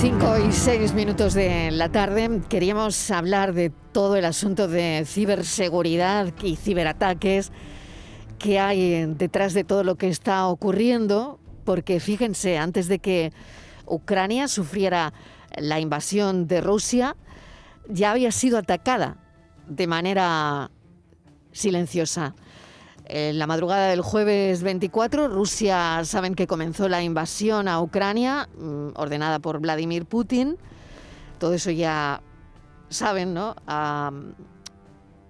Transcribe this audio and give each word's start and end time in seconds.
Cinco 0.00 0.38
y 0.38 0.50
seis 0.50 0.94
minutos 0.94 1.34
de 1.34 1.70
la 1.70 1.90
tarde. 1.90 2.40
Queríamos 2.48 3.10
hablar 3.10 3.52
de 3.52 3.68
todo 3.68 4.16
el 4.16 4.24
asunto 4.24 4.66
de 4.66 5.04
ciberseguridad 5.04 6.32
y 6.42 6.56
ciberataques 6.56 7.52
que 8.38 8.58
hay 8.58 9.04
detrás 9.04 9.52
de 9.52 9.62
todo 9.62 9.84
lo 9.84 9.96
que 9.96 10.08
está 10.08 10.46
ocurriendo, 10.46 11.38
porque 11.66 12.00
fíjense, 12.00 12.56
antes 12.56 12.88
de 12.88 12.98
que 12.98 13.34
Ucrania 13.84 14.48
sufriera 14.48 15.12
la 15.58 15.80
invasión 15.80 16.46
de 16.46 16.62
Rusia, 16.62 17.14
ya 17.86 18.12
había 18.12 18.32
sido 18.32 18.56
atacada 18.56 19.18
de 19.68 19.86
manera 19.86 20.70
silenciosa. 21.52 22.34
En 23.12 23.40
la 23.40 23.48
madrugada 23.48 23.88
del 23.88 24.02
jueves 24.02 24.62
24, 24.62 25.26
Rusia 25.26 26.00
saben 26.04 26.36
que 26.36 26.46
comenzó 26.46 26.88
la 26.88 27.02
invasión 27.02 27.66
a 27.66 27.80
Ucrania, 27.82 28.48
mm, 28.56 28.90
ordenada 28.94 29.40
por 29.40 29.58
Vladimir 29.58 30.06
Putin. 30.06 30.56
Todo 31.40 31.54
eso 31.54 31.72
ya 31.72 32.22
saben, 32.88 33.34
¿no? 33.34 33.56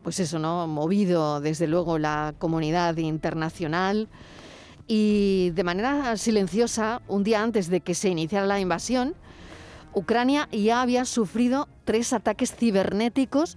pues 0.02 0.20
eso, 0.20 0.38
¿no? 0.38 0.66
Movido 0.66 1.40
desde 1.40 1.66
luego 1.66 1.98
la 1.98 2.34
comunidad 2.38 2.98
internacional. 2.98 4.10
Y 4.86 5.50
de 5.54 5.64
manera 5.64 6.18
silenciosa, 6.18 7.00
un 7.08 7.24
día 7.24 7.42
antes 7.42 7.70
de 7.70 7.80
que 7.80 7.94
se 7.94 8.10
iniciara 8.10 8.44
la 8.44 8.60
invasión, 8.60 9.14
Ucrania 9.94 10.50
ya 10.52 10.82
había 10.82 11.06
sufrido 11.06 11.66
tres 11.84 12.12
ataques 12.12 12.54
cibernéticos 12.54 13.56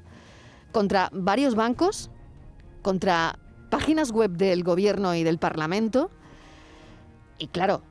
contra 0.72 1.09
varios 1.11 1.55
bancos, 1.55 2.09
contra 2.81 3.38
páginas 3.74 4.12
web 4.12 4.30
del 4.30 4.64
gobierno 4.64 5.16
y 5.16 5.24
del 5.24 5.40
parlamento. 5.40 6.12
Y 7.40 7.48
claro, 7.48 7.82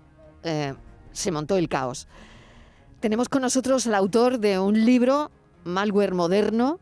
eh, 0.44 0.74
se 1.10 1.32
montó 1.32 1.56
el 1.56 1.68
caos. 1.68 2.06
Tenemos 3.00 3.28
con 3.28 3.42
nosotros 3.42 3.88
al 3.88 3.96
autor 3.96 4.38
de 4.38 4.60
un 4.60 4.84
libro, 4.84 5.32
Malware 5.64 6.14
Moderno. 6.14 6.78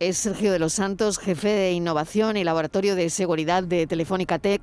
Es 0.00 0.16
Sergio 0.16 0.50
de 0.50 0.58
los 0.58 0.72
Santos, 0.72 1.18
jefe 1.18 1.48
de 1.48 1.72
innovación 1.72 2.38
y 2.38 2.44
laboratorio 2.44 2.96
de 2.96 3.10
seguridad 3.10 3.64
de 3.64 3.86
Telefónica 3.86 4.38
Tech. 4.38 4.62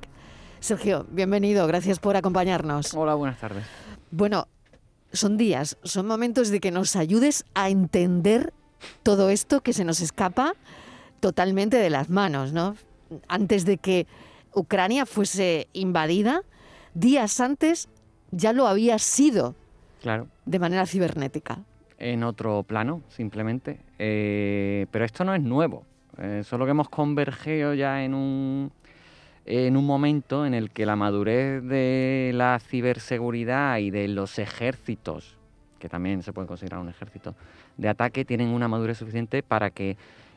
Sergio, 0.58 1.06
bienvenido, 1.12 1.64
gracias 1.68 2.00
por 2.00 2.16
acompañarnos. 2.16 2.92
Hola, 2.92 3.14
buenas 3.14 3.38
tardes. 3.38 3.64
Bueno, 4.10 4.48
son 5.12 5.36
días, 5.36 5.78
son 5.84 6.08
momentos 6.08 6.48
de 6.48 6.58
que 6.58 6.72
nos 6.72 6.96
ayudes 6.96 7.44
a 7.54 7.70
entender 7.70 8.52
todo 9.04 9.30
esto 9.30 9.60
que 9.60 9.72
se 9.72 9.84
nos 9.84 10.00
escapa 10.00 10.54
totalmente 11.20 11.76
de 11.76 11.90
las 11.90 12.10
manos, 12.10 12.52
¿no? 12.52 12.74
Antes 13.28 13.64
de 13.64 13.78
que 13.78 14.06
Ucrania 14.54 15.06
fuese 15.06 15.68
invadida, 15.72 16.42
días 16.94 17.40
antes 17.40 17.88
ya 18.30 18.52
lo 18.52 18.66
había 18.66 18.98
sido. 18.98 19.54
Claro. 20.02 20.28
De 20.44 20.58
manera 20.58 20.86
cibernética. 20.86 21.58
En 21.98 22.22
otro 22.24 22.62
plano, 22.62 23.02
simplemente. 23.08 23.78
Eh, 23.98 24.86
pero 24.90 25.04
esto 25.04 25.24
no 25.24 25.34
es 25.34 25.42
nuevo. 25.42 25.84
Eh, 26.18 26.42
solo 26.44 26.64
que 26.64 26.70
hemos 26.70 26.88
convergido 26.88 27.74
ya 27.74 28.02
en 28.02 28.14
un 28.14 28.72
en 29.46 29.76
un 29.76 29.86
momento 29.86 30.44
en 30.44 30.54
el 30.54 30.70
que 30.70 30.84
la 30.86 30.96
madurez 30.96 31.62
de 31.62 32.32
la 32.34 32.58
ciberseguridad 32.58 33.78
y 33.78 33.90
de 33.90 34.08
los 34.08 34.40
ejércitos, 34.40 35.36
que 35.78 35.88
también 35.88 36.24
se 36.24 36.32
puede 36.32 36.48
considerar 36.48 36.80
un 36.80 36.88
ejército 36.88 37.36
de 37.76 37.88
ataque, 37.88 38.24
tienen 38.24 38.48
una 38.48 38.66
madurez 38.66 38.98
suficiente 38.98 39.44
para 39.44 39.70
que 39.70 39.96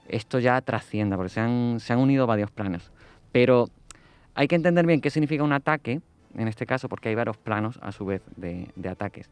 esto 0.09 0.39
ya 0.39 0.59
trascienda, 0.61 1.15
porque 1.15 1.29
se 1.29 1.39
han, 1.39 1.77
se 1.79 1.93
han 1.93 1.99
unido 1.99 2.27
varios 2.27 2.51
planos. 2.51 2.91
Pero 3.31 3.67
hay 4.33 4.47
que 4.47 4.55
entender 4.55 4.85
bien 4.85 5.01
qué 5.01 5.09
significa 5.09 5.43
un 5.43 5.53
ataque, 5.53 6.01
en 6.35 6.47
este 6.47 6.65
caso, 6.65 6.89
porque 6.89 7.09
hay 7.09 7.15
varios 7.15 7.37
planos 7.37 7.79
a 7.81 7.91
su 7.91 8.05
vez 8.05 8.21
de, 8.35 8.71
ataques. 8.89 9.29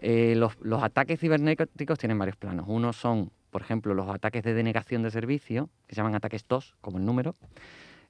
Eh, 0.00 0.34
los, 0.36 0.82
ataques 0.82 1.20
cibernéticos 1.20 1.98
tienen 1.98 2.18
varios 2.18 2.36
planos. 2.36 2.66
Uno 2.68 2.92
son, 2.92 3.30
por 3.50 3.62
ejemplo, 3.62 3.94
los 3.94 4.08
ataques 4.08 4.42
de 4.42 4.54
denegación 4.54 5.02
de 5.02 5.10
servicio, 5.10 5.70
que 5.86 5.94
se 5.94 6.00
llaman 6.00 6.14
ataques 6.14 6.44
TOS, 6.44 6.76
como 6.80 6.98
el 6.98 7.04
número, 7.04 7.34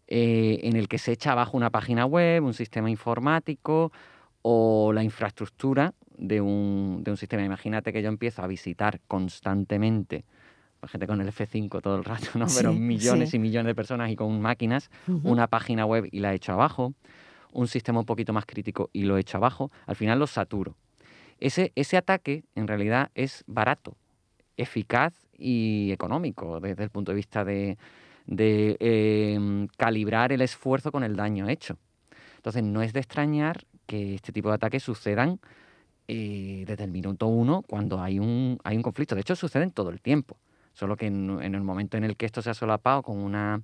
eh, 0.09 0.61
en 0.62 0.77
el 0.77 0.88
que 0.88 0.99
se 0.99 1.12
echa 1.12 1.33
abajo 1.33 1.56
una 1.56 1.71
página 1.71 2.06
web, 2.06 2.44
un 2.44 2.55
sistema 2.55 2.91
informático 2.91 3.93
o 4.43 4.93
la 4.93 5.03
infraestructura 5.03 5.94
de 6.17 6.41
un, 6.41 7.03
de 7.03 7.11
un 7.11 7.17
sistema. 7.17 7.44
Imagínate 7.44 7.93
que 7.93 8.03
yo 8.03 8.09
empiezo 8.09 8.43
a 8.43 8.47
visitar 8.47 9.00
constantemente 9.09 10.25
gente 10.87 11.06
con 11.06 11.20
el 11.20 11.28
F5 11.28 11.81
todo 11.81 11.97
el 11.97 12.04
rato, 12.04 12.26
¿no? 12.38 12.47
Pero 12.56 12.72
millones 12.72 13.34
y 13.34 13.38
millones 13.38 13.70
de 13.70 13.75
personas 13.75 14.10
y 14.10 14.16
con 14.16 14.41
máquinas, 14.41 14.91
una 15.22 15.47
página 15.47 15.87
web 15.87 16.09
y 16.10 16.20
la 16.20 16.34
echo 16.34 16.53
abajo, 16.53 16.94
un 17.53 17.69
sistema 17.69 18.00
un 18.00 18.06
poquito 18.06 18.32
más 18.32 18.47
crítico 18.47 18.91
y 18.92 19.03
lo 19.03 19.16
echo 19.19 19.38
abajo, 19.38 19.70
al 19.87 19.97
final 19.97 20.19
lo 20.19 20.26
saturo. 20.26 20.76
Ese, 21.38 21.72
ese 21.75 21.97
ataque 21.97 22.44
en 22.54 22.66
realidad 22.66 23.10
es 23.14 23.44
barato, 23.47 23.97
eficaz 24.56 25.14
y 25.37 25.91
económico 25.92 26.60
desde 26.60 26.84
el 26.84 26.91
punto 26.91 27.12
de 27.12 27.16
vista 27.16 27.44
de, 27.44 27.76
de 28.26 28.76
em, 28.81 29.69
calibrar 29.76 30.32
el 30.32 30.41
esfuerzo 30.41 30.91
con 30.91 31.04
el 31.04 31.16
daño 31.16 31.48
hecho. 31.48 31.76
Entonces, 32.37 32.62
no 32.62 32.82
es 32.82 32.93
de 32.93 33.00
extrañar 33.00 33.64
que 33.87 34.14
este 34.14 34.32
tipo 34.32 34.48
de 34.48 34.54
ataques 34.54 34.82
sucedan 34.82 35.41
eh, 36.08 36.64
desde 36.66 36.84
el 36.84 36.91
minuto 36.91 37.26
uno 37.26 37.62
cuando 37.62 38.00
hay 38.00 38.19
un, 38.19 38.58
hay 38.64 38.76
un 38.76 38.82
conflicto. 38.82 39.14
De 39.14 39.20
hecho, 39.22 39.37
suceden 39.37 39.70
todo 39.70 39.91
el 39.91 40.00
tiempo. 40.00 40.37
Solo 40.76 40.94
que 40.94 41.06
en, 41.06 41.41
el 41.41 41.62
momento 41.62 41.97
en 41.97 42.04
el 42.04 42.19
que 42.19 42.26
esto 42.26 42.42
se 42.42 42.50
ha 42.50 42.54
solapado 42.54 43.03
con 43.03 43.16
una, 43.16 43.62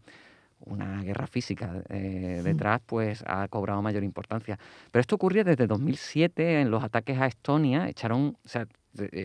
una 0.64 1.02
guerra 1.02 1.26
física 1.26 1.82
eh, 1.90 2.40
detrás, 2.42 2.80
pues 2.86 3.22
ha 3.26 3.46
cobrado 3.48 3.82
mayor 3.82 4.02
importancia. 4.02 4.58
Pero 4.90 5.02
esto 5.02 5.16
ocurrió 5.16 5.44
desde 5.44 5.66
2007 5.66 6.62
en 6.62 6.70
los 6.70 6.82
ataques 6.82 7.20
a 7.20 7.26
Estonia. 7.26 7.86
Echaron, 7.86 8.38
o 8.42 8.48
sea, 8.48 8.66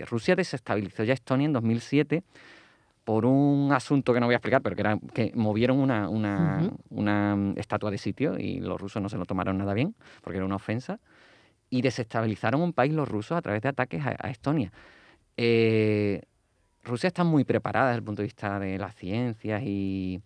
Rusia 0.10 0.36
desestabilizó 0.36 1.06
ya 1.06 1.14
Estonia 1.14 1.46
en 1.46 1.54
2007 1.54 2.24
por 3.06 3.26
un 3.26 3.72
asunto 3.72 4.14
que 4.14 4.20
no 4.20 4.26
voy 4.26 4.34
a 4.34 4.40
explicar, 4.40 4.62
pero 4.62 4.76
que 4.76 4.82
era 4.82 5.00
que 5.14 5.32
movieron 5.34 5.80
una, 5.80 6.10
una, 6.10 7.54
estatua 7.56 7.90
de 7.90 7.98
sitio 7.98 8.38
y 8.38 8.60
los 8.60 8.82
rusos 8.82 9.02
no 9.02 9.08
se 9.08 9.18
lo 9.18 9.24
tomaron 9.24 9.58
nada 9.58 9.74
bien, 9.74 9.96
porque 10.22 10.36
era 10.36 10.46
una 10.46 10.58
ofensa, 10.58 11.00
y 11.70 11.82
desestabilizaron 11.82 12.62
un 12.62 12.74
país 12.74 12.92
los 12.92 13.08
rusos 13.08 13.38
a 13.38 13.42
través 13.42 13.62
de 13.62 13.70
ataques 13.70 14.06
a, 14.06 14.30
Estonia. 14.30 14.74
Eh, 15.38 16.24
Rusia 16.88 17.08
está 17.08 17.24
muy 17.24 17.44
preparada 17.44 17.88
desde 17.88 17.98
el 17.98 18.04
punto 18.04 18.22
de 18.22 18.28
vista 18.28 18.60
de 18.60 18.78
las 18.78 18.96
ciencias 18.96 19.62
y, 19.64 20.22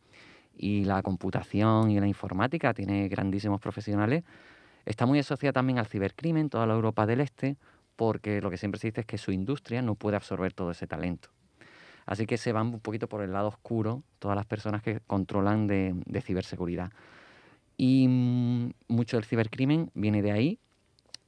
la 0.57 1.01
computación 1.01 1.89
y 1.89 1.99
la 1.99 2.07
informática, 2.07 2.73
tiene 2.73 3.07
grandísimos 3.07 3.59
profesionales. 3.59 4.23
Está 4.85 5.05
muy 5.05 5.19
asociada 5.19 5.53
también 5.53 5.79
al 5.79 5.87
cibercrimen, 5.87 6.49
toda 6.49 6.67
la 6.67 6.75
Europa 6.75 7.05
del 7.07 7.21
Este, 7.21 7.57
porque 7.95 8.41
lo 8.41 8.51
que 8.51 8.57
siempre 8.57 8.79
se 8.79 8.87
dice 8.87 9.01
es 9.01 9.07
que 9.07 9.17
su 9.17 9.31
industria 9.31 9.81
no 9.81 9.95
puede 9.95 10.17
absorber 10.17 10.53
todo 10.53 10.71
ese 10.71 10.85
talento. 10.85 11.29
Así 12.05 12.25
que 12.25 12.37
se 12.37 12.51
van 12.51 12.67
un 12.67 12.79
poquito 12.79 13.07
por 13.07 13.21
el 13.21 13.31
lado 13.31 13.47
oscuro 13.47 14.03
todas 14.19 14.35
las 14.35 14.45
personas 14.45 14.83
que 14.83 14.99
controlan 15.07 15.67
de, 15.67 16.21
ciberseguridad. 16.21 16.91
Y 17.77 18.07
mm, 18.07 18.73
mucho 18.87 19.17
del 19.17 19.25
cibercrimen 19.25 19.89
viene 19.95 20.21
de 20.21 20.31
ahí, 20.31 20.59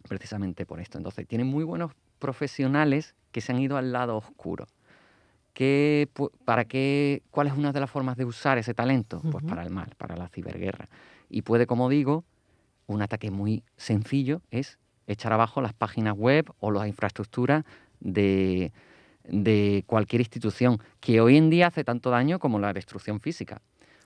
precisamente 0.07 0.65
por 0.65 0.79
esto. 0.79 0.97
Entonces, 0.97 1.27
tienen 1.27 1.47
muy 1.47 1.63
buenos 1.63 1.91
profesionales 2.19 3.15
que 3.31 3.41
se 3.41 3.51
han 3.51 3.59
ido 3.59 3.77
al 3.77 3.91
lado 3.91 4.17
oscuro. 4.17 4.67
¿Qué, 5.53 6.09
para 6.45 6.65
qué, 6.65 7.21
¿Cuál 7.29 7.47
es 7.47 7.53
una 7.53 7.71
de 7.71 7.79
las 7.79 7.89
formas 7.89 8.17
de 8.17 8.25
usar 8.25 8.57
ese 8.57 8.73
talento? 8.73 9.21
Pues 9.31 9.43
para 9.43 9.61
el 9.61 9.69
mal, 9.69 9.93
para 9.97 10.15
la 10.17 10.27
ciberguerra. 10.27 10.89
Y 11.29 11.43
puede, 11.43 11.67
como 11.67 11.89
digo, 11.89 12.23
un 12.87 13.01
ataque 13.01 13.29
muy 13.29 13.63
sencillo 13.77 14.41
es 14.49 14.79
echar 15.05 15.31
abajo 15.31 15.61
las 15.61 15.73
páginas 15.73 16.15
web 16.17 16.51
o 16.59 16.71
las 16.71 16.87
infraestructuras 16.87 17.65
de, 17.99 18.71
de 19.25 19.83
cualquier 19.85 20.21
institución 20.21 20.79
que 20.99 21.21
hoy 21.21 21.37
en 21.37 21.49
día 21.49 21.67
hace 21.67 21.83
tanto 21.83 22.09
daño 22.09 22.39
como 22.39 22.59
la 22.59 22.73
destrucción 22.73 23.19
física. 23.19 23.61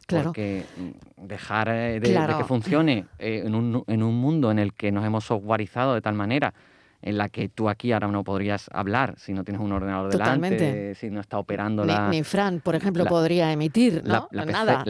Claro. 0.05 0.25
Porque 0.25 0.63
mm, 0.77 1.25
dejar 1.27 1.69
eh, 1.69 1.99
de, 1.99 2.35
que 2.38 2.44
funcione 2.45 3.05
eh, 3.19 3.44
en, 3.45 3.55
un, 3.55 3.83
en, 3.88 4.03
un, 4.03 4.15
mundo 4.15 4.51
en 4.51 4.59
el 4.59 4.73
que 4.73 4.91
nos 4.91 5.05
hemos 5.05 5.25
softwareizado 5.25 5.94
de 5.94 6.01
tal 6.01 6.13
manera 6.13 6.53
en 7.01 7.17
la 7.17 7.29
que 7.29 7.47
tú 7.49 7.69
aquí 7.69 7.91
ahora 7.91 8.07
no 8.07 8.23
podrías 8.23 8.69
hablar 8.73 9.15
si 9.17 9.33
no 9.33 9.44
tienes 9.44 9.61
un 9.61 9.71
ordenador 9.71 10.11
delante, 10.11 10.95
si 10.95 11.09
no 11.09 11.21
está 11.21 11.38
operando 11.38 11.85
ni, 11.85 11.94
la... 11.94 12.09
Ni 12.09 12.23
Fran, 12.23 12.59
por 12.59 12.75
ejemplo, 12.75 13.05
podría 13.05 13.51
emitir, 13.51 14.03
¿no? 14.03 14.27
La, 14.31 14.45
Nada. 14.45 14.83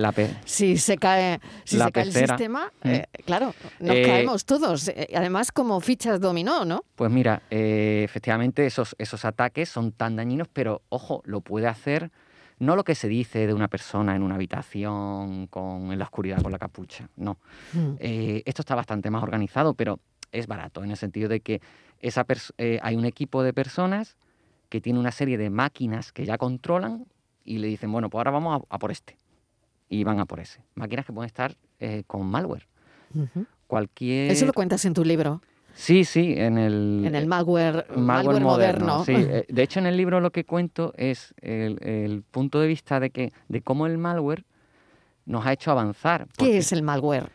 si 0.45 0.77
se 0.77 0.98
cae, 0.98 1.39
si 1.65 1.77
se 1.77 1.92
cae 1.92 2.04
el 2.04 2.13
sistema, 2.13 2.71
mm. 2.83 2.88
eh, 2.89 3.07
claro, 3.25 3.54
nos 3.80 3.95
eh, 3.95 4.04
caemos 4.04 4.45
todos. 4.45 4.88
Eh, 4.88 5.09
además, 5.15 5.51
como 5.51 5.80
fichas 5.81 6.19
dominó, 6.21 6.63
¿no? 6.63 6.83
Pues 6.95 7.12
mira, 7.12 7.42
efectivamente 7.50 8.65
esos, 8.65 8.95
esos 8.98 9.25
ataques 9.25 9.69
son 9.69 9.92
tan 9.92 10.15
dañinos, 10.15 10.48
pero 10.51 10.83
ojo, 10.89 11.21
lo 11.25 11.42
puede 11.42 11.68
hacer 11.68 12.12
no 12.59 12.75
lo 12.75 12.83
que 12.83 12.95
se 12.95 13.07
dice 13.07 13.45
de 13.45 13.54
una 13.54 13.68
persona 13.68 14.15
en 14.15 14.24
una 14.24 14.33
habitación 14.33 15.45
con, 15.45 15.92
en 15.92 16.00
la 16.00 16.06
oscuridad 16.06 16.42
con 16.42 16.51
la 16.51 16.57
capucha, 16.57 17.07
no. 17.15 17.38
Mm. 17.74 17.98
esto 18.00 18.63
está 18.63 18.74
bastante 18.74 19.12
más 19.12 19.21
organizado, 19.21 19.75
pero 19.75 20.00
es 20.31 20.48
barato, 20.48 20.83
en 20.83 20.89
el 20.89 20.98
sentido 20.98 21.30
de 21.30 21.42
que 21.42 21.62
esa 22.02 22.26
eh, 22.58 22.80
hay 22.82 22.96
un 22.96 23.06
equipo 23.06 23.44
de 23.44 23.54
personas 23.54 24.18
que 24.70 24.82
tiene 24.82 25.00
una 25.00 25.12
serie 25.12 25.38
de 25.38 25.50
máquinas 25.50 26.12
que 26.12 26.26
ya 26.26 26.38
controlan 26.38 27.06
y 27.44 27.60
le 27.60 27.68
dicen, 27.68 27.92
bueno, 27.92 28.10
pues 28.10 28.20
ahora 28.20 28.32
vamos 28.32 28.62
a, 28.70 28.80
por 28.80 28.92
este. 28.92 29.18
Y 29.90 30.04
van 30.04 30.20
a 30.20 30.26
por 30.26 30.40
ese. 30.40 30.62
Máquinas 30.76 31.06
que 31.06 31.14
pueden 31.14 31.28
estar 31.28 31.56
eh, 31.80 32.04
con 32.06 32.26
malware. 32.26 32.68
Cualquier... 33.68 34.32
Eso 34.32 34.46
lo 34.46 34.54
cuentas 34.54 34.84
en 34.84 34.94
tu 34.94 35.06
libro. 35.06 35.42
Sí, 35.74 36.04
sí, 36.04 36.34
en 36.36 36.58
el... 36.58 37.04
En 37.06 37.16
el 37.16 37.28
malware, 37.28 37.86
malware, 37.96 38.42
moderno. 38.42 39.06
Sí. 39.06 39.14
Eh, 39.18 39.46
de 39.48 39.64
hecho, 39.64 39.80
en 39.80 39.86
el 39.86 39.96
libro 39.96 40.20
lo 40.20 40.32
que 40.32 40.44
cuento 40.44 40.94
es 40.98 41.34
el, 41.42 42.24
punto 42.32 42.60
de 42.60 42.68
vista 42.68 43.00
de, 43.00 43.12
que, 43.12 43.32
de 43.48 43.62
cómo 43.62 43.86
el 43.86 43.98
malware 43.98 44.44
nos 45.26 45.46
ha 45.46 45.54
hecho 45.54 45.72
avanzar. 45.72 46.28
¿Qué 46.38 46.58
es 46.58 46.72
el 46.72 46.82
malware? 46.82 47.30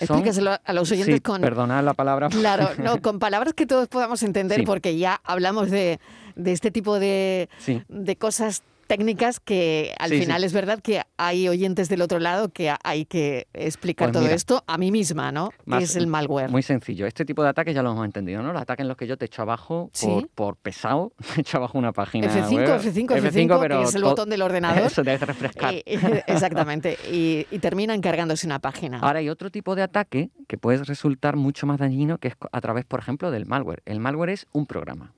Explíqueselo 0.00 0.58
a 0.64 0.72
los 0.72 0.90
oyentes 0.90 1.14
sí, 1.14 1.20
con... 1.20 1.40
Perdonad 1.40 1.84
la 1.84 1.94
palabra. 1.94 2.28
Claro, 2.28 2.70
no, 2.82 3.00
con 3.00 3.18
palabras 3.18 3.54
que 3.54 3.66
todos 3.66 3.88
podamos 3.88 4.22
entender, 4.22 4.64
porque 4.64 4.96
ya 4.96 5.20
hablamos 5.24 5.70
de, 5.70 6.00
de 6.36 6.52
este 6.52 6.70
tipo 6.70 6.98
de, 6.98 7.48
de 7.88 8.16
cosas 8.16 8.62
técnicas 8.90 9.38
que 9.38 9.94
al 10.00 10.10
final 10.10 10.42
es 10.42 10.52
verdad 10.52 10.80
que 10.80 11.02
hay 11.16 11.48
oyentes 11.48 11.88
del 11.88 12.02
otro 12.02 12.18
lado 12.18 12.48
que 12.48 12.74
hay 12.82 13.04
que 13.04 13.46
explicar 13.54 14.10
pues 14.10 14.24
todo 14.24 14.34
esto 14.34 14.64
a 14.66 14.78
mí 14.78 14.90
misma, 14.90 15.30
¿no? 15.30 15.50
¿Qué 15.64 15.84
es 15.84 15.94
el 15.94 16.08
malware? 16.08 16.50
Muy 16.50 16.64
sencillo. 16.64 17.06
Este 17.06 17.24
tipo 17.24 17.44
de 17.44 17.50
ataques 17.50 17.72
ya 17.72 17.84
lo 17.84 17.92
hemos 17.92 18.04
entendido, 18.04 18.42
¿no? 18.42 18.52
Los 18.52 18.60
ataques 18.60 18.82
en 18.82 18.88
los 18.88 18.96
que 18.96 19.06
yo 19.06 19.16
te 19.16 19.26
echo 19.26 19.42
abajo 19.42 19.92
por, 20.02 20.28
por 20.30 20.56
pesado, 20.56 21.12
te 21.36 21.42
echo 21.42 21.58
abajo 21.58 21.78
una 21.78 21.92
página 21.92 22.26
F5, 22.26 22.52
web. 22.52 22.80
F5, 22.80 23.06
F5, 23.06 23.30
F5 23.30 23.60
pero 23.60 23.78
que 23.78 23.84
es 23.84 23.94
el 23.94 24.02
botón 24.02 24.28
del 24.28 24.42
ordenador. 24.42 24.82
Eso 24.86 25.04
debe 25.04 25.24
refrescar. 25.24 25.72
exactamente. 26.26 26.98
Y, 27.12 27.46
y 27.52 27.60
termina 27.60 27.94
encargándose 27.94 28.44
una 28.44 28.58
página. 28.58 28.98
Ahora 28.98 29.20
hay 29.20 29.28
otro 29.28 29.52
tipo 29.52 29.76
de 29.76 29.82
ataque 29.82 30.30
que 30.48 30.58
puede 30.58 30.82
resultar 30.82 31.36
mucho 31.36 31.64
más 31.64 31.78
dañino 31.78 32.18
que 32.18 32.26
es 32.26 32.34
a 32.50 32.60
través, 32.60 32.86
por 32.86 32.98
ejemplo, 32.98 33.30
del 33.30 33.46
malware. 33.46 33.84
El 33.86 34.00
malware 34.00 34.30
es 34.30 34.48
un 34.50 34.66
programa 34.66 35.12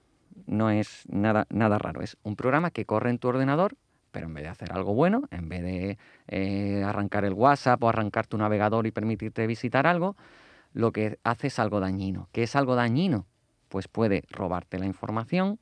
no 0.53 0.71
es 0.71 1.05
nada, 1.09 1.47
nada 1.51 1.79
raro. 1.79 2.03
Es 2.03 2.17
un 2.23 2.37
programa 2.37 2.71
que 2.71 2.85
corre 2.85 3.11
en 3.11 3.19
tu 3.19 3.29
ordenador, 3.29 3.77
pero 4.13 4.27
en 4.27 4.35
vez 4.35 4.45
de 4.45 4.51
hacer 4.51 4.73
algo 4.73 4.95
bueno, 4.95 5.23
en 5.31 5.49
vez 5.49 5.63
de 5.63 5.99
eh, 6.29 6.83
arrancar 6.85 7.25
el 7.25 7.33
WhatsApp 7.33 7.83
o 7.83 7.89
arrancar 7.89 8.27
tu 8.27 8.37
navegador 8.37 8.87
y 8.87 8.93
permitirte 8.93 9.47
visitar 9.47 9.87
algo, 9.87 10.17
lo 10.75 10.93
que 10.93 11.19
hace 11.25 11.49
es 11.49 11.59
algo 11.59 11.81
dañino. 11.81 12.29
¿Qué 12.33 12.43
es 12.43 12.55
algo 12.55 12.75
dañino? 12.75 13.27
Pues 13.69 13.89
puede 13.89 14.25
robarte 14.31 14.79
la 14.79 14.87
información, 14.87 15.59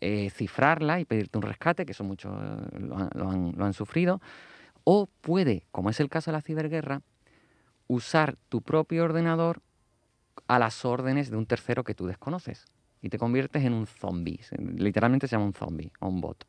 eh, 0.00 0.30
cifrarla 0.30 1.00
y 1.00 1.04
pedirte 1.04 1.38
un 1.38 1.42
rescate, 1.42 1.84
que 1.84 1.92
eso 1.92 2.04
muchos 2.04 2.32
eh, 2.40 2.78
lo 2.80 3.64
han 3.64 3.74
sufrido, 3.74 4.20
o 4.84 5.08
puede, 5.20 5.66
como 5.72 5.90
es 5.90 5.98
el 5.98 6.08
caso 6.08 6.30
de 6.30 6.36
la 6.36 6.42
ciberguerra, 6.42 7.02
usar 7.88 8.36
tu 8.48 8.62
propio 8.62 9.04
ordenador 9.04 9.60
a 10.46 10.60
las 10.60 10.84
órdenes 10.84 11.30
de 11.30 11.36
un 11.36 11.46
tercero 11.46 11.82
que 11.82 11.94
tú 11.94 12.06
desconoces 12.06 12.66
y 13.02 13.08
te 13.08 13.18
conviertes 13.18 13.64
en 13.64 13.72
un 13.72 13.86
zombie. 13.86 14.40
Literalmente 14.76 15.28
se 15.28 15.36
llama 15.36 15.46
un 15.46 15.52
zombie 15.52 15.90
o 16.00 16.08
un 16.08 16.20
bot. 16.20 16.44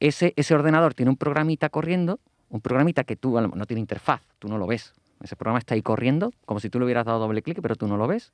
ese, 0.00 0.32
ese 0.36 0.54
ordenador 0.54 0.94
tiene 0.94 1.10
un 1.10 1.16
programita 1.16 1.68
corriendo, 1.68 2.20
un 2.48 2.60
programita 2.60 3.04
que 3.04 3.16
tú 3.16 3.40
no 3.40 3.66
tiene 3.66 3.80
interfaz, 3.80 4.22
tú 4.38 4.48
no 4.48 4.58
lo 4.58 4.66
ves. 4.66 4.94
Ese 5.22 5.36
programa 5.36 5.58
está 5.58 5.74
ahí 5.74 5.82
corriendo, 5.82 6.32
como 6.44 6.60
si 6.60 6.68
tú 6.68 6.78
le 6.78 6.84
hubieras 6.84 7.06
dado 7.06 7.18
doble 7.18 7.42
clic, 7.42 7.60
pero 7.62 7.76
tú 7.76 7.86
no 7.86 7.96
lo 7.96 8.06
ves. 8.06 8.32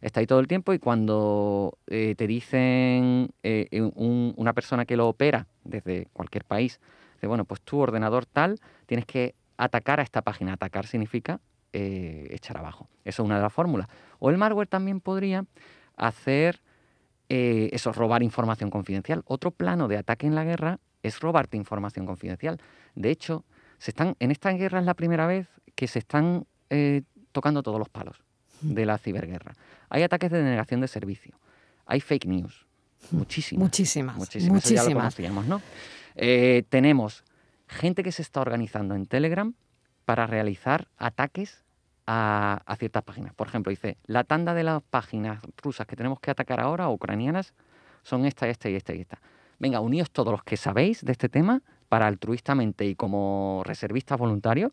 Está 0.00 0.20
ahí 0.20 0.26
todo 0.26 0.40
el 0.40 0.48
tiempo 0.48 0.72
y 0.74 0.78
cuando 0.78 1.78
eh, 1.86 2.14
te 2.16 2.26
dicen 2.26 3.30
eh, 3.42 3.68
una 3.94 4.52
persona 4.52 4.84
que 4.84 4.96
lo 4.96 5.08
opera 5.08 5.46
desde 5.64 6.08
cualquier 6.12 6.44
país, 6.44 6.80
dice, 7.14 7.26
bueno, 7.26 7.44
pues 7.44 7.62
tu 7.62 7.78
ordenador 7.78 8.26
tal, 8.26 8.60
tienes 8.86 9.06
que 9.06 9.34
atacar 9.56 10.00
a 10.00 10.02
esta 10.02 10.22
página. 10.22 10.54
Atacar 10.54 10.86
significa 10.86 11.40
eh, 11.72 12.28
echar 12.30 12.58
abajo. 12.58 12.88
Eso 13.04 13.22
es 13.22 13.26
una 13.26 13.36
de 13.36 13.42
las 13.42 13.52
fórmulas. 13.52 13.88
O 14.18 14.30
el 14.30 14.36
malware 14.36 14.68
también 14.68 15.00
podría 15.00 15.44
hacer 15.96 16.60
eh, 17.28 17.70
eso, 17.72 17.92
robar 17.92 18.22
información 18.22 18.70
confidencial. 18.70 19.22
Otro 19.26 19.50
plano 19.50 19.88
de 19.88 19.96
ataque 19.96 20.26
en 20.26 20.34
la 20.34 20.44
guerra 20.44 20.78
es 21.02 21.20
robarte 21.20 21.56
información 21.56 22.06
confidencial. 22.06 22.60
De 22.94 23.10
hecho, 23.10 23.44
se 23.78 23.90
están, 23.90 24.16
en 24.20 24.30
esta 24.30 24.50
guerra 24.52 24.80
es 24.80 24.86
la 24.86 24.94
primera 24.94 25.26
vez 25.26 25.48
que 25.74 25.86
se 25.86 25.98
están 25.98 26.46
eh, 26.70 27.02
tocando 27.32 27.62
todos 27.62 27.78
los 27.78 27.88
palos 27.88 28.22
de 28.60 28.86
la 28.86 28.98
ciberguerra. 28.98 29.54
Hay 29.88 30.02
ataques 30.02 30.30
de 30.30 30.38
denegación 30.38 30.80
de 30.80 30.88
servicio, 30.88 31.38
hay 31.86 32.00
fake 32.00 32.26
news, 32.26 32.66
muchísimas. 33.10 33.62
Muchísimas. 33.62 34.16
Muchísimas. 34.16 34.64
ya 34.64 34.84
lo 34.84 34.92
conocíamos, 34.92 35.46
¿no? 35.46 35.60
Eh, 36.14 36.64
tenemos 36.68 37.24
gente 37.66 38.02
que 38.02 38.12
se 38.12 38.22
está 38.22 38.40
organizando 38.40 38.94
en 38.94 39.06
Telegram 39.06 39.54
para 40.04 40.26
realizar 40.26 40.88
ataques 40.96 41.63
a, 42.06 42.76
ciertas 42.78 43.02
páginas. 43.02 43.34
Por 43.34 43.48
ejemplo, 43.48 43.70
dice, 43.70 43.96
la 44.06 44.24
tanda 44.24 44.54
de 44.54 44.64
las 44.64 44.82
páginas 44.82 45.40
rusas 45.62 45.86
que 45.86 45.96
tenemos 45.96 46.20
que 46.20 46.30
atacar 46.30 46.60
ahora, 46.60 46.88
ucranianas, 46.88 47.54
son 48.02 48.26
esta, 48.26 48.48
esta 48.48 48.68
y 48.68 48.74
esta 48.74 48.94
y 48.94 49.00
esta. 49.00 49.20
Venga, 49.58 49.80
uníos 49.80 50.10
todos 50.10 50.32
los 50.32 50.42
que 50.42 50.56
sabéis 50.56 51.04
de 51.04 51.12
este 51.12 51.28
tema 51.28 51.62
para 51.88 52.06
altruistamente 52.06 52.84
y 52.84 52.94
como 52.94 53.62
reservistas 53.64 54.18
voluntarios 54.18 54.72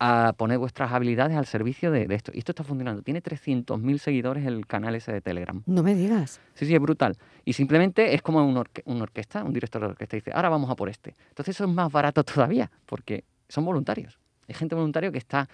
a 0.00 0.32
poner 0.36 0.58
vuestras 0.58 0.92
habilidades 0.92 1.36
al 1.36 1.46
servicio 1.46 1.90
de, 1.90 2.06
esto. 2.10 2.30
Y 2.32 2.38
esto 2.38 2.52
está 2.52 2.62
funcionando. 2.62 3.02
Tiene 3.02 3.20
300.000 3.20 3.98
seguidores 3.98 4.46
el 4.46 4.64
canal 4.66 4.94
ese 4.94 5.12
de 5.12 5.20
Telegram. 5.20 5.60
No 5.66 5.82
me 5.82 5.94
digas. 5.96 6.40
Sí, 6.54 6.66
sí, 6.66 6.74
es 6.74 6.80
brutal. 6.80 7.16
Y 7.44 7.54
simplemente 7.54 8.14
es 8.14 8.22
como 8.22 8.46
un 8.46 8.64
una 8.84 9.02
orquesta, 9.02 9.42
un 9.42 9.52
director 9.52 9.82
de 9.82 9.88
orquesta 9.88 10.16
dice, 10.16 10.30
ahora 10.32 10.48
vamos 10.48 10.70
a 10.70 10.76
por 10.76 10.88
este. 10.88 11.14
Entonces 11.30 11.56
eso 11.56 11.64
es 11.64 11.70
más 11.70 11.90
barato 11.90 12.22
todavía, 12.22 12.70
porque 12.86 13.24
son 13.48 13.64
voluntarios. 13.64 14.18
Hay 14.46 14.54
gente 14.54 14.74
voluntaria 14.74 15.10
que 15.10 15.18
está 15.18 15.48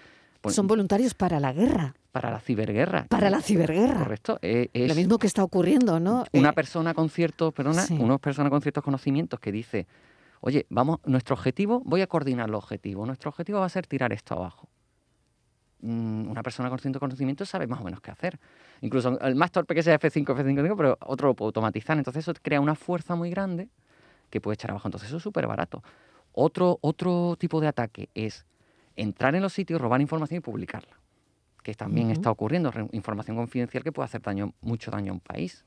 son 0.49 0.67
voluntarios 0.67 1.13
para 1.13 1.39
la 1.39 1.53
guerra. 1.53 1.95
Para 2.11 2.31
la 2.31 2.39
ciberguerra. 2.39 3.05
Para 3.07 3.29
la 3.29 3.41
ciberguerra. 3.41 3.99
Correcto. 3.99 4.39
Eh, 4.41 4.69
es 4.73 4.87
Lo 4.87 4.95
mismo 4.95 5.17
que 5.17 5.27
está 5.27 5.43
ocurriendo, 5.43 5.99
¿no? 5.99 6.25
Una 6.33 6.49
eh, 6.49 6.53
persona 6.53 6.93
con 6.93 7.09
ciertos, 7.09 7.53
perdona, 7.53 7.85
una 7.99 8.17
persona 8.17 8.49
con 8.49 8.61
ciertos 8.61 8.83
conocimientos 8.83 9.39
que 9.39 9.51
dice, 9.51 9.87
oye, 10.41 10.65
vamos, 10.69 10.99
nuestro 11.05 11.35
objetivo, 11.35 11.81
voy 11.85 12.01
a 12.01 12.07
coordinar 12.07 12.49
los 12.49 12.63
objetivos, 12.63 13.05
nuestro 13.05 13.29
objetivo 13.29 13.59
va 13.59 13.65
a 13.65 13.69
ser 13.69 13.87
tirar 13.87 14.13
esto 14.13 14.35
abajo. 14.35 14.69
Mm, 15.81 16.29
una 16.29 16.41
persona 16.41 16.69
con 16.69 16.79
ciertos 16.79 16.99
conocimientos 16.99 17.49
sabe 17.49 17.67
más 17.67 17.81
o 17.81 17.83
menos 17.83 18.01
qué 18.01 18.11
hacer. 18.11 18.39
Incluso 18.81 19.19
el 19.19 19.35
más 19.35 19.51
torpe 19.51 19.75
que 19.75 19.83
sea 19.83 19.99
F5, 19.99 20.25
F5, 20.25 20.75
pero 20.77 20.97
otro 21.01 21.27
lo 21.27 21.35
puede 21.35 21.49
automatizar. 21.49 21.97
Entonces 21.97 22.27
eso 22.27 22.33
crea 22.41 22.59
una 22.59 22.75
fuerza 22.75 23.15
muy 23.15 23.29
grande 23.29 23.69
que 24.29 24.41
puede 24.41 24.55
echar 24.55 24.71
abajo. 24.71 24.87
Entonces 24.87 25.09
eso 25.09 25.17
es 25.17 25.23
súper 25.23 25.47
barato. 25.47 25.83
Otro, 26.31 26.79
otro 26.81 27.35
tipo 27.37 27.61
de 27.61 27.67
ataque 27.67 28.09
es 28.13 28.45
entrar 28.95 29.35
en 29.35 29.41
los 29.41 29.53
sitios, 29.53 29.81
robar 29.81 30.01
información 30.01 30.37
y 30.37 30.41
publicarla, 30.41 30.97
que 31.63 31.73
también 31.73 32.11
está 32.11 32.31
ocurriendo, 32.31 32.71
información 32.91 33.37
confidencial 33.37 33.83
que 33.83 33.91
puede 33.91 34.05
hacer 34.05 34.21
daño, 34.21 34.53
mucho 34.61 34.91
daño 34.91 35.11
a 35.11 35.15
un 35.15 35.19
país. 35.19 35.65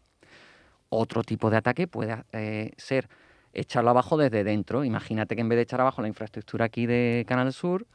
Otro 0.90 1.22
tipo 1.22 1.50
de 1.50 1.58
ataque 1.58 1.86
puede 1.86 2.24
eh, 2.32 2.72
ser 2.76 3.08
echarlo 3.52 3.90
abajo 3.90 4.16
desde 4.16 4.44
dentro. 4.44 4.84
Imagínate 4.84 5.34
que 5.34 5.42
en 5.42 5.48
vez 5.48 5.56
de 5.56 5.62
echar 5.62 5.80
abajo 5.80 6.00
la 6.02 6.08
infraestructura 6.08 6.66
aquí 6.66 6.86
de 6.86 7.24
Canal 7.28 7.52
Sur, 7.52 7.86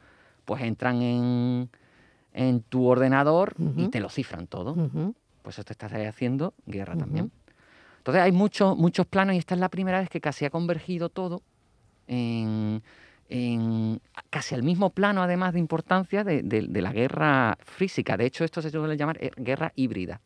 pues 0.44 0.62
entran 0.62 1.02
en, 1.02 1.70
en 2.32 2.60
tu 2.60 2.86
ordenador 2.86 3.54
y 3.76 3.88
te 3.88 4.00
lo 4.00 4.08
cifran 4.10 4.46
todo. 4.46 4.74
Pues 5.42 5.58
esto 5.58 5.72
estás 5.72 5.92
haciendo 5.92 6.54
guerra 6.66 6.96
también. 6.96 7.30
Entonces 7.98 8.22
hay 8.22 8.32
muchos, 8.32 8.76
muchos 8.76 9.06
planos 9.06 9.34
y 9.34 9.38
esta 9.38 9.54
es 9.54 9.60
la 9.60 9.70
primera 9.70 9.98
vez 9.98 10.10
que 10.10 10.20
casi 10.20 10.44
ha 10.44 10.50
convergido 10.50 11.08
todo 11.08 11.42
en 12.06 12.82
en 13.28 14.00
casi 14.30 14.54
al 14.54 14.62
mismo 14.62 14.90
plano, 14.90 15.22
además 15.22 15.54
de 15.54 15.58
importancia, 15.58 16.24
de, 16.24 16.42
la 16.70 16.92
guerra 16.92 17.56
física. 17.64 18.16
De 18.16 18.26
hecho, 18.26 18.44
esto 18.44 18.62
se 18.62 18.70
suele 18.70 18.96
llamar 18.96 19.18
eh, 19.20 19.30
guerra 19.36 19.72
híbrida. 19.76 20.20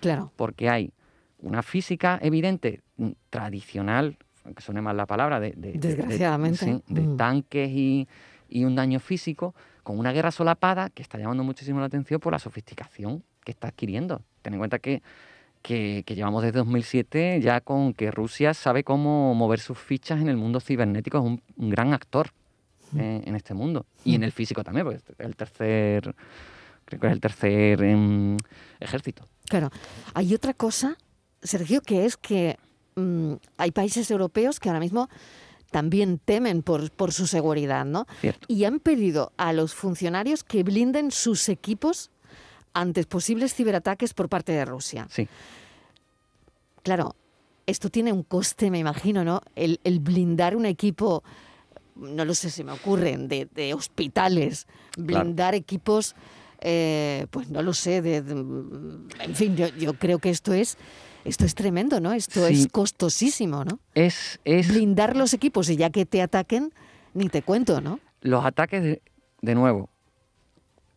Claro. 0.00 0.32
Porque 0.36 0.68
hay 0.68 0.92
una 1.38 1.62
física 1.62 2.18
evidente, 2.22 2.80
mm, 2.96 3.10
tradicional, 3.30 4.16
que 4.54 4.62
suene 4.62 4.80
mal 4.80 4.96
la 4.96 5.06
palabra, 5.06 5.40
de, 5.40 5.52
Desgraciadamente. 5.56 6.82
de, 6.86 7.00
mm. 7.00 7.16
tanques 7.16 7.70
y, 7.70 8.08
y, 8.48 8.64
un 8.64 8.74
daño 8.74 9.00
físico, 9.00 9.54
con 9.82 9.98
una 9.98 10.12
guerra 10.12 10.30
solapada 10.30 10.90
que 10.90 11.02
está 11.02 11.18
llamando 11.18 11.44
muchísimo 11.44 11.80
la 11.80 11.86
atención 11.86 12.20
por 12.20 12.32
la 12.32 12.38
sofisticación 12.38 13.22
que 13.44 13.52
está 13.52 13.68
adquiriendo. 13.68 14.22
Ten 14.42 14.54
en 14.54 14.58
cuenta 14.58 14.78
que 14.78 15.02
que, 15.62 16.04
llevamos 16.06 16.42
desde 16.42 16.58
2007 16.58 17.40
ya 17.42 17.60
con 17.60 17.94
que 17.94 18.10
Rusia 18.10 18.54
sabe 18.54 18.84
cómo 18.84 19.34
mover 19.34 19.60
sus 19.60 19.78
fichas 19.78 20.20
en 20.20 20.28
el 20.28 20.36
mundo 20.36 20.60
cibernético, 20.60 21.18
es 21.18 21.24
un, 21.24 21.42
gran 21.70 21.92
actor 21.92 22.32
en 22.96 23.36
este 23.36 23.54
mundo. 23.54 23.86
Y 24.04 24.16
en 24.16 24.24
el 24.24 24.32
físico 24.32 24.64
también, 24.64 24.84
porque 24.84 24.98
es 24.98 25.26
el 25.26 25.36
tercer, 25.36 26.14
creo 26.84 27.00
que 27.00 27.06
es 27.06 27.12
el 27.12 27.20
tercer 27.20 27.82
em, 27.82 28.36
ejército. 28.80 29.24
Claro. 29.48 29.70
Hay 30.14 30.34
otra 30.34 30.54
cosa, 30.54 30.96
Sergio, 31.42 31.82
que 31.82 32.04
es 32.04 32.16
que 32.16 32.58
mm, 32.96 33.34
hay 33.58 33.70
países 33.70 34.10
europeos 34.10 34.58
que 34.58 34.68
ahora 34.68 34.80
mismo 34.80 35.08
también 35.70 36.18
temen 36.18 36.62
por, 36.62 36.90
por 36.90 37.12
su 37.12 37.26
seguridad, 37.26 37.84
¿no? 37.84 38.06
Cierto. 38.20 38.46
Y 38.48 38.64
han 38.64 38.80
pedido 38.80 39.32
a 39.36 39.52
los 39.52 39.74
funcionarios 39.74 40.42
que 40.42 40.64
blinden 40.64 41.12
sus 41.12 41.48
equipos 41.48 42.10
ante 42.72 43.04
posibles 43.04 43.54
ciberataques 43.54 44.14
por 44.14 44.28
parte 44.28 44.52
de 44.52 44.64
Rusia. 44.64 45.06
Sí. 45.10 45.26
Claro, 46.82 47.14
esto 47.66 47.90
tiene 47.90 48.12
un 48.12 48.22
coste, 48.22 48.70
me 48.70 48.78
imagino, 48.78 49.24
¿no? 49.24 49.42
El, 49.54 49.80
el 49.84 50.00
blindar 50.00 50.56
un 50.56 50.66
equipo, 50.66 51.22
no 51.96 52.24
lo 52.24 52.34
sé, 52.34 52.50
se 52.50 52.64
me 52.64 52.72
ocurren, 52.72 53.28
de, 53.28 53.46
de 53.54 53.74
hospitales, 53.74 54.66
blindar 54.96 55.54
equipos, 55.54 56.14
eh, 56.60 57.26
pues 57.30 57.50
no 57.50 57.62
lo 57.62 57.74
sé, 57.74 58.00
de, 58.02 58.22
de- 58.22 58.32
en 58.32 59.34
fin, 59.34 59.56
yo, 59.56 59.68
yo 59.68 59.94
creo 59.94 60.18
que 60.18 60.30
esto 60.30 60.52
es, 60.54 60.78
esto 61.24 61.44
es 61.44 61.54
tremendo, 61.54 62.00
¿no? 62.00 62.12
Esto 62.12 62.46
Sí. 62.46 62.54
es 62.62 62.68
costosísimo, 62.68 63.64
¿no? 63.64 63.78
Es, 63.94 64.40
es 64.44 64.68
Blindar 64.68 65.16
los 65.16 65.34
equipos 65.34 65.68
y 65.68 65.76
ya 65.76 65.90
que 65.90 66.06
te 66.06 66.22
ataquen, 66.22 66.72
ni 67.14 67.28
te 67.28 67.42
cuento, 67.42 67.80
¿no? 67.80 68.00
los 68.22 68.44
ataques, 68.44 68.82
de, 68.82 69.02
de 69.40 69.54
nuevo, 69.54 69.88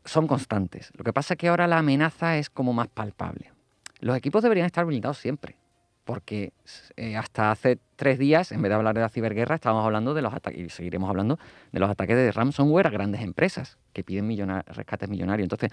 son 0.06 0.28
constantes. 0.28 0.92
Lo 0.98 1.04
que 1.04 1.14
pasa 1.14 1.34
es 1.34 1.38
que 1.38 1.48
ahora 1.48 1.68
la 1.68 1.78
amenaza 1.80 2.38
es 2.38 2.50
como 2.50 2.74
más 2.74 2.88
palpable. 2.88 3.52
Los 4.00 4.18
equipos 4.18 4.44
deberían 4.44 4.66
estar 4.66 4.86
blindados 4.86 5.18
siempre, 5.18 5.56
porque 6.04 6.52
eh, 6.98 7.16
hasta 7.16 7.52
hace 7.52 7.80
tres 7.96 8.20
días, 8.20 8.52
en 8.52 8.62
vez 8.62 8.70
de 8.70 8.76
hablar 8.76 8.94
de 8.96 9.02
la 9.02 9.10
ciberguerra, 9.10 9.56
estábamos 9.56 9.86
hablando 9.86 10.14
de 10.14 10.22
los 10.22 10.34
ataques, 10.34 10.60
y 10.60 10.70
seguiremos 10.70 11.10
hablando 11.10 11.40
de 11.72 11.80
los 11.80 11.90
ataques 11.90 12.16
de 12.18 12.32
ransomware 12.32 12.88
a 12.88 12.90
grandes 12.90 13.22
empresas 13.22 13.78
que 13.94 14.04
piden 14.04 14.28
rescates 14.68 15.08
millonarios. 15.08 15.46
Entonces, 15.46 15.72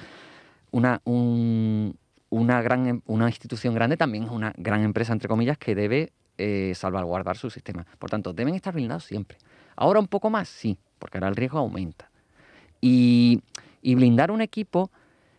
una, 0.71 1.01
un- 1.05 1.97
una, 2.29 2.63
gran, 2.63 2.87
em- 2.87 3.01
una 3.07 3.27
institución 3.27 3.75
grande 3.75 3.97
también 3.97 4.25
es 4.25 4.31
una 4.31 4.53
gran 4.57 4.83
empresa, 4.85 5.13
entre 5.13 5.29
comillas, 5.29 5.59
que 5.59 5.75
debe 5.75 6.13
eh, 6.39 6.73
salvaguardar 6.77 7.37
su 7.37 7.51
sistema. 7.51 7.85
Por 7.99 8.09
tanto, 8.11 8.33
deben 8.33 8.55
estar 8.55 8.73
blindados 8.73 9.05
siempre. 9.05 9.37
Ahora 9.75 9.99
un 9.99 10.07
poco 10.07 10.31
más, 10.31 10.49
sí, 10.49 10.79
porque 11.01 11.19
ahora 11.19 11.29
el 11.29 11.35
riesgo 11.37 11.59
aumenta. 11.59 12.09
Y, 12.81 13.43
y 13.83 13.95
blindar 13.95 14.31
un 14.31 14.41
equipo 14.41 14.91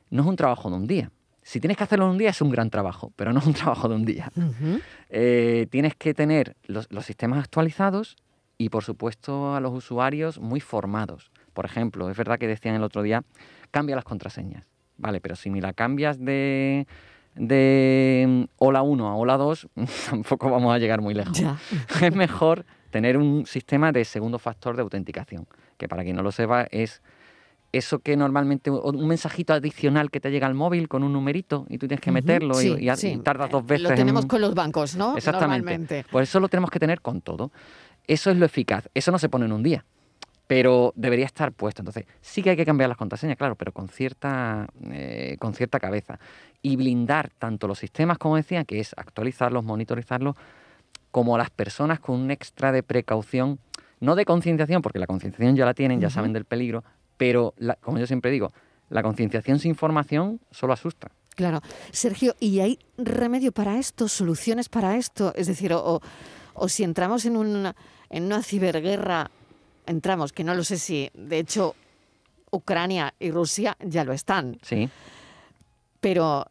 no 0.10 0.24
es 0.24 0.27
un 0.27 0.36
trabajo 0.36 0.69
de 0.69 0.75
un 0.75 0.88
día. 0.88 1.12
Si 1.43 1.60
tienes 1.60 1.77
que 1.77 1.83
hacerlo 1.83 2.05
en 2.05 2.12
un 2.12 2.17
día 2.17 2.29
es 2.29 2.41
un 2.41 2.50
gran 2.50 2.69
trabajo, 2.69 3.12
pero 3.15 3.33
no 3.33 3.39
es 3.39 3.45
un 3.45 3.53
trabajo 3.53 3.89
de 3.89 3.95
un 3.95 4.05
día. 4.05 4.31
Eh, 5.10 5.67
tienes 5.71 5.95
que 5.95 6.13
tener 6.13 6.55
los, 6.65 6.88
los 6.91 7.05
sistemas 7.05 7.39
actualizados 7.39 8.15
y, 8.57 8.69
por 8.69 8.83
supuesto, 8.83 9.55
a 9.55 9.60
los 9.60 9.74
usuarios 9.74 10.39
muy 10.39 10.60
formados. 10.60 11.31
Por 11.53 11.65
ejemplo, 11.65 12.10
es 12.10 12.17
verdad 12.17 12.38
que 12.38 12.48
decían 12.48 12.75
el 12.75 12.83
otro 12.83 13.01
día, 13.01 13.24
cambia 13.71 13.95
las 13.95 14.05
contraseñas. 14.05 14.67
Vale, 14.98 15.19
pero 15.19 15.36
si 15.36 15.50
me 15.50 15.62
la 15.62 15.74
cambias 15.74 16.19
de, 16.19 16.86
de 17.36 18.25
mm, 18.27 18.43
hola 18.57 18.83
1 18.83 19.07
a 19.07 19.15
hola 19.15 19.38
2, 19.38 19.67
tampoco 20.10 20.50
vamos 20.50 20.74
a 20.74 20.77
llegar 20.77 21.01
muy 21.01 21.15
lejos 21.15 21.38
Ya. 21.39 21.57
es 22.01 22.15
mejor 22.15 22.65
tener 22.91 23.17
un 23.17 23.45
sistema 23.48 23.91
de 23.91 24.05
segundo 24.05 24.38
factor 24.38 24.75
de 24.75 24.83
autenticación, 24.83 25.48
que 25.77 25.88
para 25.88 26.03
quien 26.03 26.15
no 26.15 26.21
lo 26.21 26.31
sepa 26.31 26.67
es 26.69 27.01
eso 27.74 28.00
que 28.00 28.18
normalmente 28.18 28.70
un 28.70 29.08
mensajito 29.08 29.54
adicional 29.54 30.12
que 30.12 30.20
te 30.20 30.30
llega 30.30 30.46
al 30.48 30.54
móvil 30.56 30.88
con 30.90 31.04
un 31.04 31.13
numerito 31.13 31.66
y 31.70 31.78
tú 31.78 31.88
tienes 31.88 32.01
que 32.01 32.12
meterlo 32.12 32.60
y- 32.62 32.63
Sí, 32.66 32.75
y, 32.80 32.90
ha- 32.90 32.96
sí. 32.98 33.08
y 33.13 33.18
tardas 33.20 33.50
dos 33.50 33.63
Eh, 33.63 33.66
veces. 33.68 33.90
Lo 33.90 33.96
tenemos 33.96 34.24
en- 34.24 34.28
con 34.28 34.42
los 34.42 34.54
bancos, 34.54 34.96
¿no? 34.96 35.16
Exactamente. 35.16 35.58
Normalmente. 35.66 36.06
Pues 36.12 36.28
eso 36.30 36.40
lo 36.40 36.50
tenemos 36.50 36.70
que 36.70 36.80
tener 36.80 37.01
con 37.01 37.22
todo. 37.22 37.51
Eso 38.08 38.30
es 38.32 38.38
lo 38.38 38.46
eficaz. 38.46 38.90
Eso 38.94 39.12
no 39.12 39.20
se 39.20 39.30
pone 39.30 39.46
en 39.46 39.51
un 39.54 39.63
día. 39.63 39.86
Pero 40.48 40.92
debería 40.98 41.25
estar 41.25 41.54
puesto. 41.54 41.82
Entonces, 41.82 42.06
sí 42.20 42.44
que 42.44 42.50
hay 42.50 42.58
que 42.58 42.66
cambiar 42.66 42.90
las 42.90 42.98
contraseñas, 42.98 43.38
claro, 43.38 43.56
pero 43.56 43.72
con 43.72 43.88
cierta, 43.88 44.68
eh, 44.92 45.38
con 45.40 45.54
cierta 45.54 45.80
cabeza. 45.80 46.20
Y 46.62 46.75
blindar 46.75 47.30
tanto 47.40 47.68
los 47.70 47.80
sistemas, 47.80 48.18
como 48.18 48.36
decía, 48.36 48.66
que 48.66 48.82
es 48.82 48.94
actualizarlos, 48.98 49.63
monitorizarlos, 49.63 50.36
como 51.10 51.38
las 51.38 51.51
personas 51.51 52.01
con 52.01 52.20
un 52.20 52.32
extra 52.32 52.74
de 52.74 52.84
precaución, 52.84 53.60
no 54.01 54.16
de 54.16 54.25
concienciación, 54.25 54.82
porque 54.82 55.00
la 55.00 55.08
concienciación 55.08 55.56
ya 55.56 55.63
la 55.66 55.74
tienen, 55.74 56.01
ya 56.01 56.10
saben 56.10 56.34
del 56.34 56.44
peligro, 56.44 56.84
pero 57.18 57.53
la- 57.58 57.75
como 57.75 57.98
yo 58.00 58.08
siempre 58.08 58.32
digo, 58.32 58.51
la 58.89 59.03
concienciación 59.03 59.60
sin 59.60 59.75
formación 59.75 60.39
solo 60.51 60.74
asusta. 60.74 61.12
Claro. 61.36 61.62
Sergio, 61.91 62.36
¿y 62.39 62.60
hay 62.60 62.80
remedio 62.98 63.51
para 63.51 63.77
esto? 63.80 64.08
¿Soluciones 64.08 64.68
para 64.70 64.98
esto? 64.98 65.34
Es 65.36 65.48
decir, 65.48 65.74
o, 65.74 65.96
o- 65.96 66.01
o 66.53 66.68
si 66.70 66.84
entramos 66.84 67.25
en 67.25 67.38
una, 67.38 67.75
en 68.10 68.25
una 68.25 68.44
ciberguerra, 68.44 69.32
entramos, 69.86 70.34
que 70.34 70.44
no 70.44 70.53
lo 70.56 70.63
sé 70.65 70.77
si, 70.77 71.10
de 71.13 71.39
hecho, 71.39 71.75
Ucrania 72.51 73.13
y 73.20 73.32
Rusia 73.32 73.77
ya 73.80 74.03
lo 74.03 74.12
están, 74.12 74.58
Sí. 74.62 74.89
pero 76.01 76.46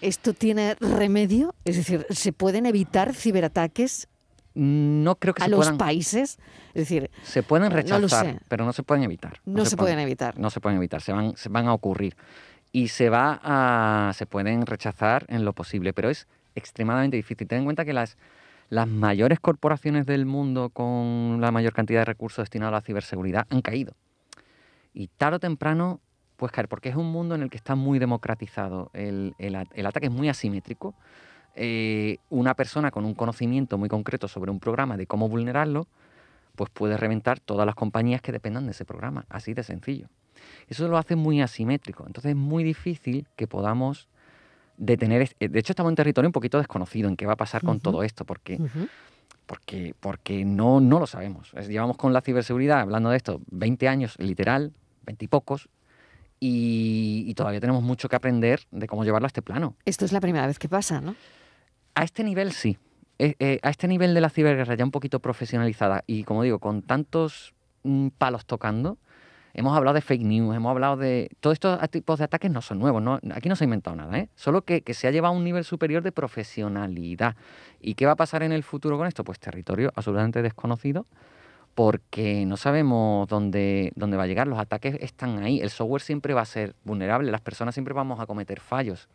¿esto 0.00 0.32
tiene 0.32 0.76
remedio? 0.76 1.54
Es 1.64 1.76
decir, 1.76 2.06
¿se 2.10 2.32
pueden 2.32 2.66
evitar 2.66 3.14
ciberataques 3.14 4.06
No 4.54 5.16
creo 5.16 5.34
que 5.34 5.42
a 5.42 5.46
se 5.46 5.50
los 5.50 5.58
puedan, 5.58 5.78
países? 5.78 6.38
Es 6.74 6.88
decir, 6.88 7.10
se 7.24 7.42
pueden 7.42 7.72
rechazar, 7.72 8.40
pero 8.48 8.64
no 8.64 8.72
se 8.72 8.84
pueden 8.84 9.02
evitar. 9.02 9.40
no, 9.44 9.64
se, 9.64 9.76
pueden 9.76 9.98
evitar. 9.98 10.38
No 10.38 10.48
se 10.50 10.60
pueden 10.60 10.78
evitar, 10.78 11.00
se 11.00 11.12
van, 11.12 11.36
se 11.36 11.48
van 11.48 11.66
a 11.66 11.74
ocurrir. 11.74 12.16
Y 12.70 12.88
se 12.88 13.08
va 13.08 13.40
a, 13.42 14.12
se 14.14 14.26
pueden 14.26 14.66
rechazar 14.66 15.26
en 15.28 15.44
lo 15.44 15.52
posible, 15.52 15.92
pero 15.92 16.08
es 16.08 16.28
extremadamente 16.54 17.16
difícil. 17.16 17.48
Ten 17.48 17.58
en 17.58 17.64
cuenta 17.64 17.84
que 17.84 17.92
las, 17.92 18.16
las 18.68 18.86
mayores 18.86 19.40
corporaciones 19.40 20.06
del 20.06 20.24
mundo 20.24 20.70
con 20.70 21.40
la 21.40 21.50
mayor 21.50 21.72
cantidad 21.72 22.00
de 22.00 22.04
recursos 22.06 22.42
destinados 22.42 22.72
a 22.72 22.76
la 22.76 22.80
ciberseguridad 22.80 23.46
han 23.50 23.60
caído. 23.60 23.94
Y 24.92 25.08
tarde 25.08 25.36
o 25.36 25.40
temprano 25.40 26.00
puedes 26.36 26.52
caer, 26.52 26.68
porque 26.68 26.88
es 26.88 26.96
un 26.96 27.10
mundo 27.10 27.34
en 27.34 27.42
el 27.42 27.50
que 27.50 27.56
está 27.56 27.74
muy 27.74 27.98
democratizado. 27.98 28.90
El, 28.92 29.34
el 29.38 29.86
ataque 29.86 30.06
es 30.06 30.12
muy 30.12 30.28
asimétrico. 30.28 30.94
Eh, 31.56 32.18
una 32.30 32.54
persona 32.54 32.90
con 32.90 33.04
un 33.04 33.14
conocimiento 33.14 33.78
muy 33.78 33.88
concreto 33.88 34.26
sobre 34.28 34.50
un 34.50 34.58
programa 34.60 34.96
de 34.96 35.06
cómo 35.06 35.28
vulnerarlo, 35.28 35.86
pues 36.56 36.70
puede 36.70 36.96
reventar 36.96 37.40
todas 37.40 37.66
las 37.66 37.74
compañías 37.74 38.20
que 38.22 38.32
dependan 38.32 38.64
de 38.66 38.72
ese 38.72 38.84
programa, 38.84 39.24
así 39.28 39.54
de 39.54 39.62
sencillo. 39.62 40.08
Eso 40.68 40.88
lo 40.88 40.98
hace 40.98 41.16
muy 41.16 41.40
asimétrico, 41.40 42.04
entonces 42.06 42.30
es 42.30 42.36
muy 42.36 42.64
difícil 42.64 43.26
que 43.36 43.46
podamos 43.46 44.08
detener... 44.76 45.22
es- 45.22 45.36
De 45.38 45.58
hecho, 45.58 45.72
estamos 45.72 45.90
en 45.90 45.96
territorio 45.96 46.28
un 46.28 46.32
poquito 46.32 46.58
desconocido 46.58 47.08
en 47.08 47.16
qué 47.16 47.26
va 47.26 47.34
a 47.34 47.36
pasar 47.36 47.62
con 47.62 47.78
todo 47.80 48.02
esto, 48.02 48.24
porque 48.24 48.56
porque, 49.46 49.94
porque 50.00 50.44
no, 50.44 50.80
no 50.80 50.98
lo 50.98 51.06
sabemos. 51.06 51.52
Es- 51.54 51.68
llevamos 51.68 51.96
con 51.96 52.12
la 52.12 52.20
ciberseguridad, 52.20 52.80
hablando 52.80 53.10
de 53.10 53.16
esto, 53.16 53.40
20 53.50 53.88
años, 53.88 54.16
literal, 54.18 54.72
20 55.06 55.24
y 55.26 55.28
pocos, 55.28 55.68
y, 56.40 57.24
y 57.26 57.34
todavía 57.34 57.60
tenemos 57.60 57.82
mucho 57.82 58.08
que 58.08 58.16
aprender 58.16 58.60
de 58.70 58.86
cómo 58.86 59.04
llevarlo 59.04 59.26
a 59.26 59.28
este 59.28 59.42
plano. 59.42 59.76
Esto 59.84 60.04
es 60.04 60.12
la 60.12 60.20
primera 60.20 60.46
vez 60.46 60.58
que 60.58 60.68
pasa, 60.68 61.00
¿no? 61.00 61.14
A 61.94 62.02
este 62.02 62.24
nivel 62.24 62.52
sí. 62.52 62.78
Eh, 63.18 63.36
eh, 63.38 63.60
a 63.62 63.70
este 63.70 63.86
nivel 63.86 64.12
de 64.12 64.20
la 64.20 64.28
ciberguerra 64.28 64.74
ya 64.74 64.84
un 64.84 64.90
poquito 64.90 65.20
profesionalizada 65.20 66.02
y, 66.06 66.24
como 66.24 66.42
digo, 66.42 66.58
con 66.58 66.82
tantos 66.82 67.54
mm, 67.84 68.08
palos 68.18 68.44
tocando, 68.44 68.98
hemos 69.52 69.76
hablado 69.76 69.94
de 69.94 70.00
fake 70.00 70.22
news, 70.22 70.56
hemos 70.56 70.70
hablado 70.70 70.96
de... 70.96 71.30
Todos 71.38 71.54
estos 71.54 71.78
tipos 71.90 72.18
de 72.18 72.24
ataques 72.24 72.50
no 72.50 72.60
son 72.60 72.80
nuevos, 72.80 73.20
aquí 73.32 73.48
no 73.48 73.54
se 73.54 73.64
ha 73.64 73.66
inventado 73.66 73.94
nada, 73.94 74.18
¿eh? 74.18 74.28
solo 74.34 74.62
que, 74.62 74.82
que 74.82 74.94
se 74.94 75.06
ha 75.06 75.12
llevado 75.12 75.32
a 75.32 75.36
un 75.36 75.44
nivel 75.44 75.62
superior 75.64 76.02
de 76.02 76.10
profesionalidad. 76.10 77.36
¿Y 77.80 77.94
qué 77.94 78.06
va 78.06 78.12
a 78.12 78.16
pasar 78.16 78.42
en 78.42 78.50
el 78.50 78.64
futuro 78.64 78.98
con 78.98 79.06
esto? 79.06 79.22
Pues 79.22 79.38
territorio 79.38 79.92
absolutamente 79.94 80.42
desconocido 80.42 81.06
porque 81.74 82.46
no 82.46 82.56
sabemos 82.56 83.28
dónde, 83.28 83.92
dónde 83.96 84.16
va 84.16 84.24
a 84.24 84.26
llegar. 84.26 84.46
Los 84.46 84.58
ataques 84.58 84.96
están 85.00 85.42
ahí. 85.42 85.60
El 85.60 85.70
software 85.70 86.02
siempre 86.02 86.34
va 86.34 86.42
a 86.42 86.46
ser 86.46 86.74
vulnerable. 86.84 87.30
Las 87.30 87.40
personas 87.40 87.74
siempre 87.74 87.94
vamos 87.94 88.20
a 88.20 88.26
cometer 88.26 88.60
fallos. 88.60 89.08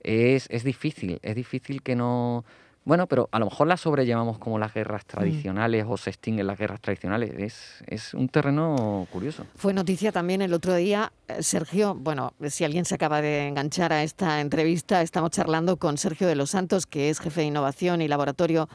Es, 0.00 0.46
es 0.50 0.64
difícil. 0.64 1.18
Es 1.22 1.34
difícil 1.34 1.82
que 1.82 1.96
no... 1.96 2.44
Bueno, 2.82 3.06
pero 3.06 3.28
a 3.30 3.38
lo 3.38 3.44
mejor 3.44 3.66
la 3.66 3.76
sobrellevamos 3.76 4.38
como 4.38 4.58
las 4.58 4.72
guerras 4.72 5.04
tradicionales 5.04 5.84
o 5.86 5.98
se 5.98 6.08
extinguen 6.08 6.46
las 6.46 6.58
guerras 6.58 6.80
tradicionales. 6.80 7.34
Es, 7.36 7.84
es 7.86 8.14
un 8.14 8.30
terreno 8.30 9.06
curioso. 9.12 9.44
Fue 9.54 9.74
noticia 9.74 10.12
también 10.12 10.40
el 10.40 10.54
otro 10.54 10.74
día, 10.74 11.12
eh, 11.28 11.42
Sergio, 11.42 11.94
bueno, 11.94 12.32
si 12.48 12.64
alguien 12.64 12.86
se 12.86 12.94
acaba 12.94 13.20
de 13.20 13.48
enganchar 13.48 13.92
a 13.92 14.02
esta 14.02 14.40
entrevista, 14.40 15.02
estamos 15.02 15.30
charlando 15.30 15.76
con 15.76 15.98
Sergio 15.98 16.26
de 16.26 16.34
los 16.36 16.50
Santos, 16.50 16.86
que 16.86 17.10
es 17.10 17.20
jefe 17.20 17.42
de 17.42 17.48
innovación 17.48 18.00
y 18.00 18.08
laboratorio 18.08 18.68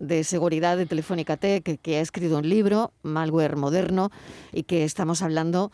de 0.00 0.24
seguridad 0.24 0.76
de 0.76 0.86
Telefónica 0.86 1.36
Tech, 1.36 1.80
que 1.80 1.96
ha 1.96 2.00
escrito 2.00 2.36
un 2.38 2.48
libro, 2.48 2.92
Malware 3.02 3.54
Moderno, 3.54 4.10
y 4.52 4.64
que 4.64 4.82
estamos 4.82 5.22
hablando 5.22 5.70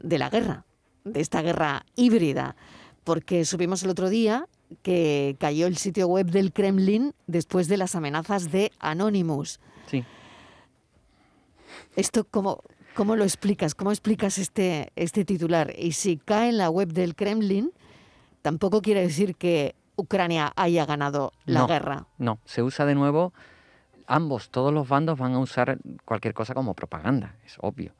de 0.00 0.18
la 0.18 0.30
guerra, 0.30 0.64
de 1.02 1.20
esta 1.20 1.42
guerra 1.42 1.84
híbrida, 1.96 2.54
porque 3.08 3.46
subimos 3.46 3.82
el 3.84 3.88
otro 3.88 4.10
día 4.10 4.46
que 4.82 5.34
cayó 5.40 5.66
el 5.66 5.78
sitio 5.78 6.06
web 6.08 6.26
del 6.26 6.52
Kremlin 6.52 7.14
después 7.26 7.66
de 7.66 7.78
las 7.78 7.94
amenazas 7.94 8.52
de 8.52 8.70
Anonymous. 8.80 9.60
Sí. 9.86 10.04
¿Esto 11.96 12.24
cómo, 12.30 12.62
cómo 12.94 13.16
lo 13.16 13.24
explicas? 13.24 13.74
¿Cómo 13.74 13.92
explicas 13.92 14.36
este, 14.36 14.92
este 14.94 15.24
titular? 15.24 15.72
Y 15.78 15.92
si 15.92 16.18
cae 16.18 16.50
en 16.50 16.58
la 16.58 16.68
web 16.68 16.92
del 16.92 17.14
Kremlin, 17.14 17.72
tampoco 18.42 18.82
quiere 18.82 19.00
decir 19.00 19.36
que 19.36 19.74
Ucrania 19.96 20.52
haya 20.54 20.84
ganado 20.84 21.32
la 21.46 21.60
No. 21.60 21.66
guerra. 21.66 22.06
No, 22.18 22.40
se 22.44 22.62
usa 22.62 22.84
de 22.84 22.94
nuevo. 22.94 23.32
Ambos, 24.06 24.50
todos 24.50 24.70
los 24.70 24.86
bandos 24.86 25.18
van 25.18 25.32
a 25.32 25.38
usar 25.38 25.78
cualquier 26.04 26.34
cosa 26.34 26.52
como 26.52 26.74
propaganda, 26.74 27.36
es 27.46 27.56
obvio. 27.62 27.94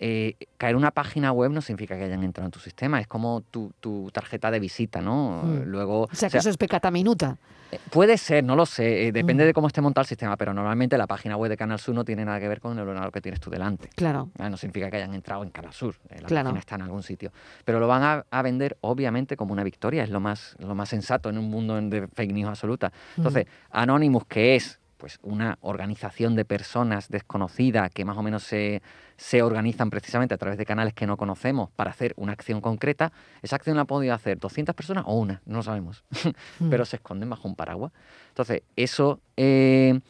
Eh, 0.00 0.36
caer 0.56 0.76
una 0.76 0.90
página 0.92 1.32
web 1.32 1.50
no 1.50 1.60
significa 1.60 1.96
que 1.96 2.04
hayan 2.04 2.22
entrado 2.22 2.46
en 2.46 2.52
tu 2.52 2.60
sistema, 2.60 3.00
es 3.00 3.06
como 3.06 3.40
tu, 3.50 3.72
tu 3.80 4.10
tarjeta 4.12 4.50
de 4.50 4.60
visita, 4.60 5.00
¿no? 5.00 5.42
Mm. 5.44 5.62
Luego, 5.64 6.02
O 6.04 6.08
sea, 6.14 6.30
que 6.30 6.38
eso 6.38 6.50
es 6.50 6.56
pecata 6.56 6.90
minuta. 6.90 7.36
eh, 7.72 7.78
Puede 7.90 8.16
ser, 8.16 8.44
no 8.44 8.54
lo 8.56 8.64
sé, 8.64 9.08
eh, 9.08 9.12
depende 9.12 9.44
Mm. 9.44 9.46
de 9.48 9.52
cómo 9.54 9.66
esté 9.66 9.80
montado 9.80 10.02
el 10.02 10.06
sistema, 10.08 10.36
pero 10.36 10.54
normalmente 10.54 10.96
la 10.96 11.06
página 11.06 11.36
web 11.36 11.50
de 11.50 11.56
Canal 11.56 11.78
Sur 11.80 11.94
no 11.94 12.04
tiene 12.04 12.24
nada 12.24 12.38
que 12.40 12.48
ver 12.48 12.60
con 12.60 12.72
el 12.78 12.80
ordenador 12.84 13.10
que 13.12 13.20
tienes 13.20 13.40
tú 13.40 13.50
delante. 13.50 13.88
Claro. 13.96 14.30
Ah, 14.38 14.48
No 14.48 14.56
significa 14.56 14.88
que 14.90 14.96
hayan 14.98 15.14
entrado 15.14 15.42
en 15.42 15.50
Canal 15.50 15.72
Sur, 15.72 15.96
eh, 16.10 16.20
la 16.20 16.28
Claro. 16.28 16.44
página 16.46 16.60
está 16.60 16.76
en 16.76 16.82
algún 16.82 17.02
sitio. 17.02 17.32
Pero 17.64 17.80
lo 17.80 17.88
van 17.88 18.02
a, 18.04 18.24
a 18.30 18.42
vender, 18.42 18.78
obviamente, 18.82 19.36
como 19.36 19.52
una 19.52 19.64
victoria, 19.64 20.04
es 20.04 20.10
lo 20.10 20.20
más, 20.20 20.54
lo 20.60 20.74
más 20.74 20.88
sensato 20.88 21.28
en 21.28 21.38
un 21.38 21.50
mundo 21.50 21.74
de 21.80 22.06
fake 22.08 22.32
news 22.32 22.48
absoluta. 22.48 22.92
Entonces, 23.16 23.46
Anonymous, 23.70 24.24
que 24.26 24.54
es 24.56 24.78
pues 24.98 25.18
una 25.22 25.56
organización 25.62 26.34
de 26.34 26.44
personas 26.44 27.08
desconocidas 27.08 27.90
que 27.90 28.04
más 28.04 28.18
o 28.18 28.22
menos 28.22 28.42
se, 28.42 28.82
se 29.16 29.42
organizan 29.42 29.88
precisamente 29.90 30.34
a 30.34 30.38
través 30.38 30.58
de 30.58 30.66
canales 30.66 30.92
que 30.92 31.06
no 31.06 31.16
conocemos 31.16 31.70
para 31.70 31.90
hacer 31.90 32.12
una 32.16 32.32
acción 32.32 32.60
concreta, 32.60 33.12
esa 33.40 33.56
acción 33.56 33.76
la 33.76 33.82
han 33.82 33.86
podido 33.86 34.12
hacer 34.12 34.38
200 34.38 34.74
personas 34.74 35.04
o 35.06 35.14
una, 35.18 35.40
no 35.46 35.56
lo 35.58 35.62
sabemos, 35.62 36.04
Mm. 36.60 36.70
pero 36.70 36.84
se 36.84 36.96
esconden 36.96 37.30
bajo 37.30 37.46
un 37.48 37.54
paraguas. 37.54 37.92
Entonces, 38.30 38.62
eso, 38.76 39.20
eh, 39.36 40.00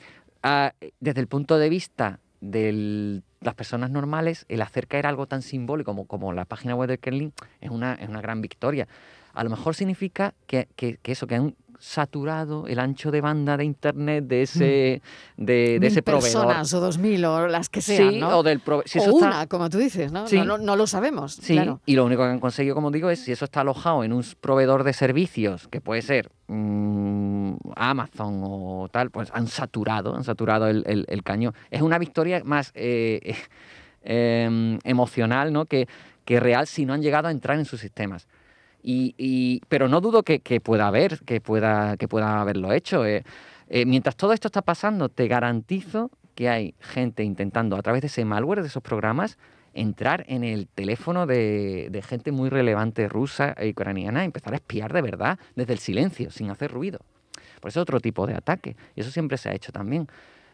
a- 0.43 0.73
desde 1.01 1.21
el 1.21 1.27
punto 1.29 1.59
de 1.59 1.69
vista 1.69 2.19
de 2.41 3.23
las 3.41 3.55
personas 3.55 3.91
normales, 3.91 4.47
el 4.49 4.63
hacer 4.63 4.87
caer 4.89 5.07
algo 5.07 5.27
tan 5.27 5.43
simbólico 5.43 5.91
como, 5.91 6.07
como 6.07 6.33
la 6.33 6.45
página 6.47 6.75
web 6.75 6.89
de 6.89 6.99
Kerlin 6.99 7.33
es 7.61 7.71
una, 7.71 7.95
es 7.95 8.09
una 8.09 8.21
gran 8.23 8.41
victoria. 8.41 8.89
A 9.35 9.45
lo 9.45 9.51
mejor 9.51 9.75
significa 9.75 10.35
que, 10.47 10.69
que- 10.77 10.97
que 10.97 11.13
eso, 11.13 11.27
que 11.27 11.35
han 11.37 11.55
saturado 11.81 12.67
el 12.67 12.79
ancho 12.79 13.11
de 13.11 13.21
banda 13.21 13.57
de 13.57 13.65
internet 13.65 14.25
de 14.27 14.43
ese, 14.43 15.03
de, 15.37 15.79
de 15.79 15.79
Mm. 15.81 15.85
Ese 15.85 16.03
proveedor. 16.03 16.43
personas 16.43 16.75
o 16.75 16.81
dos 16.81 16.99
mil 16.99 17.25
o 17.25 17.47
las 17.49 17.69
que 17.69 17.81
sean, 17.81 18.11
sí, 18.15 18.19
¿no? 18.21 18.39
o 18.39 18.43
del 18.43 18.61
prove- 18.63 18.83
si 18.87 18.99
o 18.99 19.03
eso 19.03 19.11
está- 19.13 19.27
una, 19.29 19.47
como 19.47 19.71
tú 19.71 19.79
dices, 19.79 20.11
¿no? 20.13 20.27
Sí. 20.27 20.37
No, 20.39 20.45
no- 20.45 20.59
no 20.59 20.77
lo 20.77 20.87
sabemos, 20.87 21.35
Sí, 21.35 21.55
claro. 21.55 21.81
y 21.87 21.95
lo 21.95 22.05
único 22.05 22.23
que 22.25 22.29
han 22.31 22.41
conseguido, 22.41 22.75
como 22.75 22.91
digo, 22.91 23.11
es 23.11 23.21
si 23.21 23.33
eso 23.33 23.45
está 23.45 23.61
alojado 23.61 24.03
en 24.05 24.13
un 24.13 24.25
proveedor 24.41 24.83
de 24.85 24.93
servicios, 24.93 25.69
que 25.69 25.81
puede 25.81 26.03
ser 26.03 26.31
mm, 26.49 27.55
Amazon 27.77 28.41
o 28.43 28.89
tal, 28.91 29.11
pues 29.11 29.31
han 29.33 29.47
saturado, 29.47 30.17
han 30.17 30.25
saturado 30.25 30.67
el, 30.69 30.83
el- 30.87 31.05
el 31.09 31.23
cañón. 31.23 31.55
Es 31.71 31.83
una 31.83 31.99
victoria 31.99 32.43
más 32.45 32.73
eh, 32.75 33.37
em, 34.03 34.79
emocional 34.85 35.53
¿no? 35.53 35.67
que, 35.67 35.87
que 36.25 36.41
real 36.41 36.67
si 36.67 36.85
no 36.87 36.95
han 36.95 37.03
llegado 37.03 37.29
a 37.29 37.31
entrar 37.31 37.59
en 37.59 37.65
sus 37.65 37.81
sistemas. 37.81 38.27
Pero 39.69 39.89
no 39.89 40.01
dudo 40.01 40.23
que, 40.23 40.61
pueda 40.61 40.87
haber, 40.87 41.21
que 41.21 41.41
pueda, 41.41 41.97
que 41.97 42.09
pueda 42.09 42.41
haberlo 42.41 42.73
hecho. 42.73 43.05
eh. 43.05 43.25
Eh, 43.71 43.85
mientras 43.85 44.17
todo 44.17 44.33
esto 44.33 44.49
está 44.49 44.63
pasando, 44.63 45.11
te 45.11 45.29
garantizo 45.29 46.11
que 46.35 46.49
hay 46.49 46.75
gente 46.81 47.23
intentando 47.23 47.77
a 47.77 47.83
través 47.83 48.01
de 48.01 48.07
ese 48.07 48.25
malware, 48.25 48.63
de 48.63 48.69
esos 48.69 48.83
programas, 48.83 49.37
entrar 49.75 50.25
en 50.29 50.43
el 50.43 50.69
teléfono 50.69 51.27
de, 51.27 51.89
de 51.91 52.03
gente 52.03 52.33
muy 52.33 52.49
relevante 52.49 53.09
rusa 53.09 53.55
e 53.59 53.69
ucraniana 53.69 54.23
y 54.23 54.27
empezar 54.27 54.55
a 54.55 54.57
espiar 54.57 54.93
de 54.95 55.03
verdad 55.03 55.39
desde 55.55 55.75
el 55.75 55.79
silencio, 55.81 56.31
sin 56.31 56.51
hacer 56.51 56.71
ruido. 56.71 57.01
Por 57.61 57.69
eso 57.69 57.81
es 57.81 57.83
otro 57.83 58.01
tipo 58.01 58.27
de 58.27 58.35
ataque. 58.35 58.77
Y 58.97 59.03
eso 59.03 59.11
siempre 59.11 59.37
se 59.37 59.51
ha 59.51 59.55
hecho 59.55 59.71
también. 59.73 60.09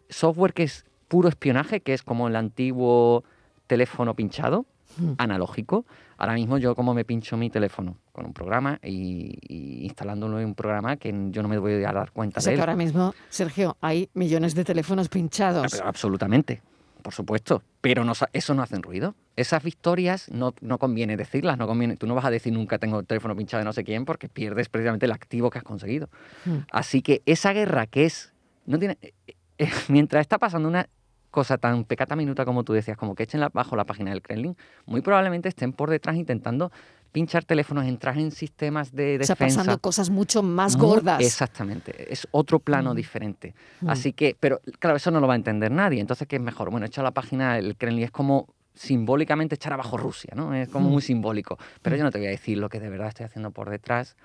Software 0.08 0.52
que 0.52 0.64
es 0.64 0.84
puro 1.06 1.28
espionaje, 1.28 1.80
que 1.80 1.94
es 1.94 2.02
como 2.02 2.26
el 2.26 2.34
antiguo 2.34 3.24
teléfono 3.66 4.14
pinchado, 4.14 4.66
Mm. 4.96 5.12
analógico. 5.18 5.84
Ahora 6.16 6.34
mismo 6.34 6.58
yo 6.58 6.74
como 6.74 6.94
me 6.94 7.04
pincho 7.04 7.36
mi 7.36 7.50
teléfono 7.50 7.96
con 8.12 8.24
un 8.26 8.32
programa 8.32 8.78
y, 8.82 9.38
y 9.48 9.84
instalándolo 9.84 10.38
en 10.38 10.46
un 10.46 10.54
programa 10.54 10.96
que 10.96 11.12
yo 11.30 11.42
no 11.42 11.48
me 11.48 11.58
voy 11.58 11.82
a 11.84 11.92
dar 11.92 12.12
cuenta 12.12 12.38
O 12.38 12.42
sea 12.42 12.50
de 12.50 12.54
que 12.56 12.62
él. 12.62 12.68
ahora 12.68 12.76
mismo, 12.76 13.14
Sergio, 13.30 13.76
hay 13.80 14.08
millones 14.14 14.54
de 14.54 14.64
teléfonos 14.64 15.06
Ah, 15.08 15.10
pinchados. 15.10 15.72
pero 15.72 15.86
absolutamente, 15.88 16.62
por 17.02 17.12
supuesto. 17.12 17.62
Pero 17.80 18.04
no, 18.04 18.12
eso 18.32 18.54
no 18.54 18.62
hacen 18.62 18.82
ruido. 18.82 19.14
Esas 19.36 19.62
victorias 19.64 20.30
no, 20.30 20.54
no 20.60 20.78
conviene 20.78 21.16
decirlas, 21.16 21.58
no 21.58 21.66
conviene. 21.66 21.96
Tú 21.96 22.06
no 22.06 22.14
vas 22.14 22.24
a 22.24 22.30
decir 22.30 22.52
nunca 22.52 22.78
tengo 22.78 23.00
el 23.00 23.06
teléfono 23.06 23.34
pinchado 23.34 23.58
de 23.60 23.64
no 23.64 23.72
sé 23.72 23.82
quién 23.84 24.04
porque 24.04 24.28
pierdes 24.28 24.68
precisamente 24.68 25.06
el 25.06 25.12
activo 25.12 25.50
que 25.50 25.58
has 25.58 25.64
conseguido. 25.64 26.08
Mm. 26.44 26.58
Así 26.70 27.02
que 27.02 27.22
esa 27.26 27.52
guerra 27.52 27.86
que 27.86 28.04
es. 28.04 28.32
No 28.66 28.78
tiene. 28.78 28.96
eh, 29.02 29.12
eh, 29.58 29.68
mientras 29.88 30.20
está 30.20 30.38
pasando 30.38 30.68
una 30.68 30.88
cosa 31.34 31.58
tan 31.58 31.82
pecata 31.84 32.14
minuta 32.14 32.44
como 32.44 32.62
tú 32.62 32.72
decías, 32.72 32.96
como 32.96 33.16
que 33.16 33.24
echen 33.24 33.40
la- 33.40 33.48
bajo 33.48 33.74
la 33.74 33.84
página 33.84 34.10
del 34.12 34.22
Kremlin, 34.22 34.56
muy 34.86 35.00
probablemente 35.00 35.48
estén 35.48 35.72
por 35.72 35.90
detrás 35.90 36.14
intentando 36.16 36.70
pinchar 37.10 37.44
teléfonos, 37.44 37.84
entrar 37.86 38.16
en 38.18 38.30
sistemas 38.30 38.92
de 38.92 39.18
o 39.20 39.24
sea, 39.24 39.34
defensa. 39.34 39.60
pasando 39.60 39.78
cosas 39.80 40.10
mucho 40.10 40.42
más 40.44 40.76
gordas. 40.76 41.20
Exactamente, 41.20 42.12
es 42.12 42.26
otro 42.30 42.58
plano 42.60 42.92
Mm. 42.92 42.96
diferente. 42.96 43.54
Mm. 43.80 43.88
Así 43.90 44.12
que, 44.12 44.36
pero 44.38 44.60
claro, 44.78 44.96
eso 44.96 45.10
no 45.10 45.18
lo 45.20 45.26
va 45.26 45.34
a 45.34 45.36
entender 45.36 45.70
nadie. 45.72 46.00
Entonces, 46.00 46.26
¿qué 46.28 46.36
es 46.36 46.42
mejor? 46.42 46.70
Bueno, 46.70 46.86
echar 46.86 47.02
la 47.04 47.10
página, 47.12 47.58
el 47.58 47.76
Kremlin 47.76 48.04
es 48.04 48.10
como 48.12 48.48
simbólicamente 48.74 49.54
echar 49.56 49.72
abajo 49.72 49.96
Rusia, 49.96 50.32
¿no? 50.36 50.54
Es 50.54 50.68
como 50.68 50.88
Mm. 50.88 50.92
muy 50.92 51.02
simbólico. 51.02 51.58
Pero 51.82 51.94
Mm. 51.94 51.98
yo 51.98 52.04
no 52.04 52.10
te 52.12 52.18
voy 52.18 52.26
a 52.28 52.30
decir 52.30 52.58
lo 52.58 52.68
que 52.68 52.78
de 52.80 52.88
verdad 52.88 53.08
estoy 53.08 53.26
haciendo 53.26 53.50
por 53.50 53.70
detrás, 53.70 54.16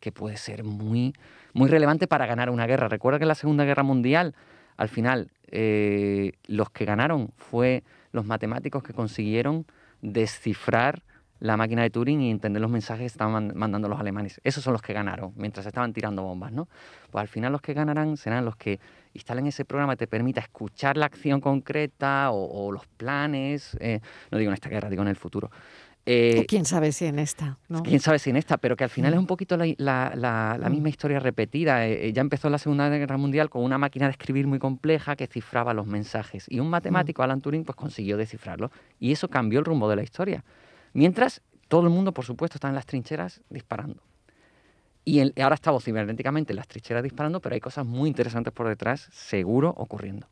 que 0.00 0.12
puede 0.12 0.36
ser 0.36 0.64
muy, 0.64 1.12
muy 1.54 1.68
relevante 1.68 2.06
para 2.06 2.24
ganar 2.26 2.50
una 2.50 2.66
guerra. 2.66 2.88
Recuerda 2.88 3.18
que 3.18 3.24
en 3.24 3.28
la 3.28 3.34
Segunda 3.34 3.64
Guerra 3.64 3.82
Mundial, 3.82 4.34
al 4.78 4.88
final, 4.88 5.30
eh, 5.50 6.32
los 6.46 6.70
que 6.70 6.86
ganaron 6.86 7.30
fue 7.36 7.82
los 8.12 8.24
matemáticos 8.24 8.82
que 8.82 8.94
consiguieron 8.94 9.66
descifrar 10.00 11.02
la 11.40 11.56
máquina 11.56 11.82
de 11.82 11.90
Turing 11.90 12.20
y 12.20 12.30
entender 12.30 12.60
los 12.60 12.70
mensajes 12.70 13.02
que 13.02 13.06
estaban 13.06 13.32
man- 13.32 13.52
mandando 13.54 13.88
los 13.88 14.00
alemanes. 14.00 14.40
Esos 14.42 14.64
son 14.64 14.72
los 14.72 14.82
que 14.82 14.92
ganaron, 14.92 15.32
mientras 15.36 15.64
estaban 15.66 15.92
tirando 15.92 16.22
bombas, 16.22 16.50
¿no? 16.50 16.68
Pues 17.10 17.22
al 17.22 17.28
final 17.28 17.52
los 17.52 17.60
que 17.60 17.74
ganarán 17.74 18.16
serán 18.16 18.44
los 18.44 18.56
que 18.56 18.80
instalen 19.14 19.46
ese 19.46 19.64
programa 19.64 19.92
que 19.94 19.98
te 19.98 20.06
permita 20.08 20.40
escuchar 20.40 20.96
la 20.96 21.06
acción 21.06 21.40
concreta 21.40 22.30
o, 22.32 22.66
o 22.66 22.72
los 22.72 22.86
planes, 22.86 23.76
eh, 23.80 24.00
no 24.32 24.38
digo 24.38 24.50
en 24.50 24.54
esta 24.54 24.68
guerra, 24.68 24.90
digo 24.90 25.02
en 25.02 25.08
el 25.08 25.16
futuro. 25.16 25.50
Eh, 26.10 26.46
quién 26.48 26.64
sabe 26.64 26.90
si 26.92 27.04
en 27.04 27.18
esta, 27.18 27.58
¿no? 27.68 27.82
quién 27.82 28.00
sabe 28.00 28.18
si 28.18 28.30
en 28.30 28.36
esta, 28.36 28.56
pero 28.56 28.76
que 28.76 28.84
al 28.84 28.88
final 28.90 29.12
Mm. 29.12 29.14
es 29.14 29.18
un 29.20 29.26
poquito 29.26 29.56
la, 29.58 29.66
la- 29.76 30.12
la- 30.14 30.56
la 30.58 30.68
Mm. 30.68 30.72
misma 30.72 30.88
historia 30.88 31.20
repetida. 31.20 31.86
Eh, 31.86 32.08
eh, 32.08 32.12
ya 32.14 32.22
empezó 32.22 32.48
la 32.48 32.56
Segunda 32.58 32.88
Guerra 32.88 33.18
Mundial 33.18 33.50
con 33.50 33.62
una 33.62 33.76
máquina 33.76 34.06
de 34.06 34.12
escribir 34.12 34.46
muy 34.46 34.58
compleja 34.58 35.16
que 35.16 35.26
cifraba 35.26 35.74
los 35.74 35.86
mensajes. 35.86 36.46
Y 36.48 36.60
un 36.60 36.70
matemático, 36.70 37.22
Alan 37.22 37.40
Turing, 37.42 37.64
pues 37.64 37.76
consiguió 37.76 38.16
descifrarlo. 38.16 38.70
Y 38.98 39.12
eso 39.12 39.28
cambió 39.28 39.58
el 39.58 39.66
rumbo 39.66 39.88
de 39.90 39.96
la 39.96 40.02
historia. 40.02 40.44
Mientras, 40.94 41.42
todo 41.68 41.82
el 41.82 41.90
mundo, 41.90 42.12
por 42.12 42.24
supuesto, 42.24 42.56
está 42.56 42.68
en 42.68 42.74
las 42.74 42.86
trincheras 42.86 43.42
disparando. 43.50 44.02
Y 45.04 45.20
el- 45.20 45.34
ahora 45.42 45.56
estamos 45.56 45.84
cibernéticamente 45.84 46.52
en 46.52 46.56
las 46.56 46.68
trincheras 46.68 47.02
disparando, 47.02 47.40
pero 47.40 47.54
hay 47.54 47.60
cosas 47.60 47.84
muy 47.84 48.08
interesantes 48.08 48.52
por 48.54 48.66
detrás, 48.68 49.08
seguro, 49.12 49.74
ocurriendo. 49.76 50.26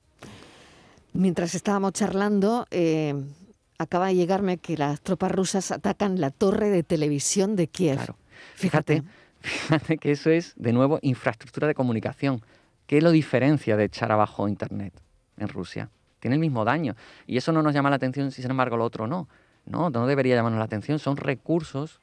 Mientras 1.12 1.54
estábamos 1.54 1.92
charlando, 1.92 2.66
eh, 2.70 3.14
acaba 3.78 4.08
de 4.08 4.14
llegarme 4.14 4.58
que 4.58 4.76
las 4.76 5.00
tropas 5.00 5.32
rusas 5.32 5.70
atacan 5.70 6.20
la 6.20 6.30
torre 6.30 6.70
de 6.70 6.82
televisión 6.82 7.56
de 7.56 7.68
Kiev. 7.68 7.96
Claro. 7.96 8.16
Fíjate, 8.54 9.02
fíjate 9.40 9.98
que 9.98 10.12
eso 10.12 10.30
es, 10.30 10.54
de 10.56 10.72
nuevo, 10.72 10.98
infraestructura 11.02 11.66
de 11.66 11.74
comunicación. 11.74 12.42
¿Qué 12.86 13.00
lo 13.00 13.10
diferencia 13.10 13.76
de 13.76 13.84
echar 13.84 14.12
abajo 14.12 14.48
Internet 14.48 14.94
en 15.38 15.48
Rusia? 15.48 15.90
Tiene 16.20 16.36
el 16.36 16.40
mismo 16.40 16.64
daño. 16.64 16.96
Y 17.26 17.36
eso 17.36 17.52
no 17.52 17.62
nos 17.62 17.74
llama 17.74 17.90
la 17.90 17.96
atención 17.96 18.30
si, 18.30 18.42
sin 18.42 18.50
embargo, 18.50 18.76
lo 18.76 18.84
otro 18.84 19.06
no. 19.06 19.28
No, 19.64 19.90
no 19.90 20.06
debería 20.06 20.36
llamarnos 20.36 20.58
la 20.58 20.64
atención. 20.64 20.98
Son 20.98 21.16
recursos 21.16 22.00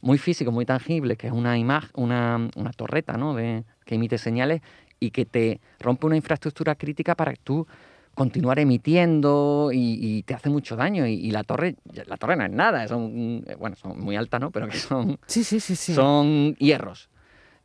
muy 0.00 0.18
físicos, 0.18 0.52
muy 0.52 0.66
tangibles, 0.66 1.16
que 1.16 1.28
es 1.28 1.32
una 1.32 1.56
imagen, 1.58 1.90
una, 1.94 2.48
una 2.56 2.72
torreta, 2.72 3.16
¿no? 3.16 3.34
De, 3.34 3.64
que 3.84 3.94
emite 3.94 4.18
señales 4.18 4.60
y 5.00 5.10
que 5.10 5.24
te 5.24 5.60
rompe 5.80 6.06
una 6.06 6.16
infraestructura 6.16 6.74
crítica 6.74 7.14
para 7.14 7.32
que 7.32 7.40
tú 7.42 7.66
continuar 8.18 8.58
emitiendo 8.58 9.70
y, 9.72 9.98
y 10.00 10.22
te 10.24 10.34
hace 10.34 10.50
mucho 10.50 10.76
daño. 10.76 11.06
Y, 11.06 11.14
y 11.14 11.30
la 11.30 11.44
torre, 11.44 11.76
la 12.06 12.16
torre 12.16 12.36
no 12.36 12.44
es 12.44 12.50
nada, 12.50 12.86
son, 12.88 13.44
eh, 13.46 13.54
bueno, 13.58 13.76
son 13.76 13.98
muy 14.00 14.16
altas, 14.16 14.40
¿no? 14.40 14.50
Pero 14.50 14.68
que 14.68 14.76
son 14.76 15.18
Sí, 15.26 15.44
sí, 15.44 15.60
sí, 15.60 15.76
sí. 15.76 15.94
son 15.94 16.54
hierros. 16.56 17.08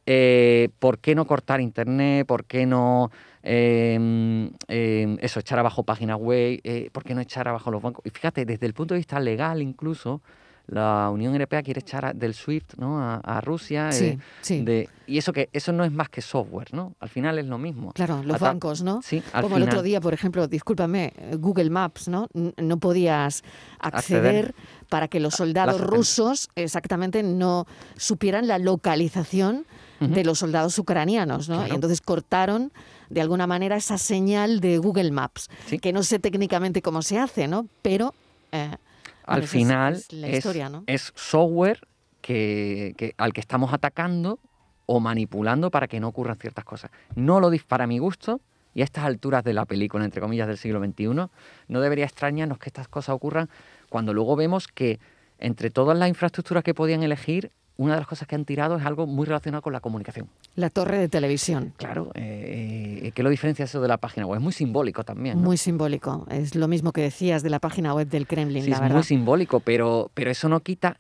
Eh, 0.06 0.70
¿Por 0.80 1.00
qué 1.00 1.16
no 1.16 1.26
cortar 1.26 1.62
internet? 1.62 2.28
¿Por 2.28 2.44
qué 2.46 2.66
no 2.66 3.10
eh, 3.42 4.50
eh, 4.68 5.18
eso, 5.22 5.40
echar 5.40 5.60
abajo 5.60 5.84
páginas 5.84 6.18
web? 6.20 6.60
Eh, 6.64 6.90
¿Por 6.92 7.04
qué 7.04 7.16
no 7.16 7.22
echar 7.22 7.48
abajo 7.48 7.72
los 7.72 7.82
bancos? 7.82 8.06
Y 8.06 8.10
fíjate, 8.10 8.46
desde 8.46 8.66
el 8.66 8.74
punto 8.74 8.94
de 8.94 9.00
vista 9.00 9.20
legal 9.20 9.62
incluso, 9.62 10.22
la 10.68 11.10
Unión 11.12 11.34
Europea 11.34 11.62
quiere 11.62 11.82
echar 11.82 12.06
a- 12.06 12.14
del 12.14 12.34
SWIFT 12.34 12.76
¿no? 12.78 13.00
a, 13.02 13.16
a 13.18 13.42
Rusia. 13.42 13.92
Sí, 13.92 14.06
eh, 14.06 14.20
sí. 14.42 14.62
de- 14.64 14.90
y 15.06 15.18
eso 15.18 15.34
que 15.34 15.50
eso 15.52 15.74
no 15.74 15.84
es 15.84 15.92
más 15.92 16.08
que 16.10 16.22
software, 16.22 16.74
¿no? 16.74 16.96
Al 17.02 17.10
final 17.10 17.38
es 17.38 17.46
lo 17.46 17.58
mismo. 17.58 17.92
Claro, 17.92 18.24
los 18.24 18.38
Ata- 18.38 18.46
bancos, 18.46 18.82
¿no? 18.82 19.02
Sí, 19.02 19.22
al 19.34 19.44
Como 19.44 19.58
el 19.58 19.64
otro 19.64 19.82
día, 19.82 20.00
por 20.00 20.14
ejemplo, 20.14 20.48
discúlpame, 20.48 21.12
eh, 21.18 21.36
Google 21.38 21.70
Maps, 21.70 22.08
¿no? 22.08 22.28
No 22.58 22.78
podías 22.78 23.44
acceder, 23.80 24.46
Acceder. 24.46 24.56
para 24.88 25.10
que 25.10 25.20
los 25.20 25.34
soldados 25.36 25.82
las- 25.82 25.90
rusos 25.90 26.50
exactamente 26.56 27.22
no 27.24 27.66
supieran 27.98 28.48
la 28.48 28.58
localización 28.60 29.66
de 30.00 30.26
los 30.26 30.40
soldados 30.40 30.78
ucranianos, 30.80 31.48
¿no? 31.48 31.66
Y 31.66 31.72
entonces 31.72 32.02
cortaron 32.02 32.74
de 33.10 33.22
alguna 33.22 33.48
manera 33.48 33.78
esa 33.78 33.98
señal 33.98 34.60
de 34.60 34.78
Google 34.78 35.12
Maps, 35.12 35.50
Sí. 35.68 35.80
que 35.80 35.94
no 35.94 36.04
sé 36.04 36.20
técnicamente 36.20 36.82
cómo 36.82 37.02
se 37.02 37.20
hace, 37.20 37.48
¿no? 37.48 37.68
Pero 37.82 38.14
eh, 38.52 38.76
al 39.26 39.44
es- 39.44 39.50
final 39.50 39.94
es 39.94 40.14
la 40.14 40.28
es, 40.28 40.38
historia, 40.38 40.70
¿no? 40.70 40.84
es 40.88 41.12
software 41.16 41.80
que, 42.22 42.94
que- 42.98 43.14
al 43.18 43.34
que 43.34 43.42
estamos 43.42 43.74
atacando 43.74 44.40
o 44.86 45.00
manipulando 45.00 45.72
para 45.72 45.88
que 45.88 46.00
no 46.00 46.08
ocurran 46.10 46.38
ciertas 46.38 46.66
cosas. 46.66 46.92
No 47.16 47.40
lo 47.40 47.50
dis- 47.52 47.64
para 47.66 47.88
mi 47.88 48.00
gusto, 48.00 48.42
y 48.76 48.82
a 48.82 48.84
estas 48.84 49.04
alturas 49.06 49.44
de 49.44 49.54
la 49.54 49.66
película, 49.66 50.04
entre 50.04 50.20
comillas, 50.22 50.48
del 50.48 50.58
siglo 50.58 50.80
XXI, 50.84 51.30
no 51.68 51.82
debería 51.82 52.06
extrañarnos 52.06 52.58
que 52.58 52.70
estas 52.70 52.88
cosas 52.88 53.16
ocurran 53.16 53.50
cuando 53.90 54.14
luego 54.14 54.36
vemos 54.36 54.68
que 54.68 55.00
entre 55.38 55.70
todas 55.70 55.98
las 55.98 56.10
infraestructuras 56.10 56.64
que 56.64 56.74
podían 56.74 57.04
elegir, 57.04 57.52
una 57.78 57.94
de 57.94 58.00
las 58.00 58.08
cosas 58.08 58.28
que 58.28 58.36
han 58.36 58.46
tirado 58.46 58.78
es 58.78 58.86
algo 58.86 59.08
muy 59.08 59.26
relacionado 59.26 59.62
con 59.62 59.74
la 59.74 59.80
comunicación. 59.80 60.28
La 60.56 60.70
torre 60.70 60.98
de 60.98 61.10
televisión. 61.10 61.74
Claro, 61.78 62.12
eh, 62.14 63.02
eh, 63.04 63.12
¿qué 63.14 63.24
lo 63.24 63.30
diferencia 63.30 63.66
eso 63.66 63.82
de 63.82 63.88
la 63.88 63.98
página 63.98 64.28
web? 64.28 64.38
Es 64.38 64.44
muy 64.44 64.54
simbólico 64.54 65.04
también. 65.04 65.40
Muy 65.40 65.58
simbólico. 65.58 66.26
Es 66.30 66.56
lo 66.56 66.68
mismo 66.68 66.92
que 66.92 67.02
decías 67.02 67.42
de 67.42 67.50
la 67.50 67.60
página 67.60 67.94
web 67.94 68.08
del 68.08 68.28
Kremlin, 68.28 68.64
sí, 68.64 68.70
la 68.70 68.76
es 68.76 68.82
verdad. 68.82 68.96
muy 68.96 69.04
simbólico, 69.04 69.60
pero, 69.60 70.12
pero 70.14 70.30
eso 70.30 70.50
no 70.50 70.60
quita... 70.60 70.96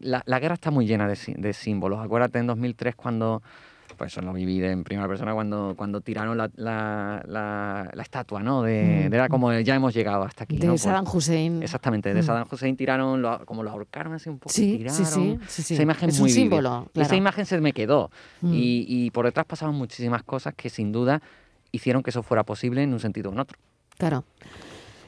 La, 0.00 0.22
la, 0.24 0.38
guerra 0.38 0.54
está 0.54 0.70
muy 0.70 0.86
llena 0.86 1.08
de, 1.08 1.18
de 1.36 1.52
símbolos. 1.52 2.00
Acuérdate 2.04 2.38
en 2.38 2.46
2003 2.46 2.94
cuando 2.94 3.42
pues 3.96 4.12
eso 4.12 4.22
lo 4.22 4.32
viví 4.32 4.62
en 4.62 4.84
primera 4.84 5.08
persona 5.08 5.34
cuando, 5.34 5.74
cuando 5.76 6.00
tiraron 6.00 6.36
la, 6.36 6.50
la, 6.56 7.22
la, 7.92 8.02
estatua, 8.02 8.42
¿no? 8.42 8.62
De, 8.62 9.06
era 9.06 9.28
como 9.28 9.52
ya 9.52 9.74
hemos 9.74 9.94
llegado 9.94 10.22
hasta 10.24 10.44
aquí. 10.44 10.58
De 10.58 10.76
Saddam 10.78 11.06
Hussein. 11.12 11.62
Exactamente, 11.62 12.14
de 12.14 12.22
Saddam 12.22 12.46
Hussein 12.50 12.76
tiraron, 12.76 13.24
como 13.44 13.62
lo 13.62 13.70
ahorcaron 13.70 14.14
así 14.14 14.28
un 14.28 14.38
poco. 14.38 14.52
Sí, 14.52 14.78
tiraron. 14.78 15.04
sí, 15.06 15.38
sí, 15.48 15.62
sí, 15.62 15.74
Esa 15.74 15.82
imagen 15.82 16.10
es 16.10 16.20
muy 16.20 16.30
un 16.30 16.34
símbolo. 16.34 16.88
Claro. 16.92 17.06
Esa 17.06 17.16
imagen 17.16 17.46
se 17.46 17.60
me 17.60 17.72
quedó. 17.72 18.10
Y, 18.42 18.86
y 18.88 19.10
por 19.10 19.24
detrás 19.24 19.46
pasaban 19.46 19.74
muchísimas 19.74 20.22
cosas 20.22 20.54
que 20.54 20.70
sin 20.70 20.92
duda 20.92 21.22
hicieron 21.72 22.02
que 22.02 22.10
eso 22.10 22.22
fuera 22.22 22.44
posible 22.44 22.82
en 22.82 22.92
un 22.92 23.00
sentido 23.00 23.30
o 23.30 23.32
en 23.32 23.40
otro. 23.40 23.58
Claro. 23.98 24.24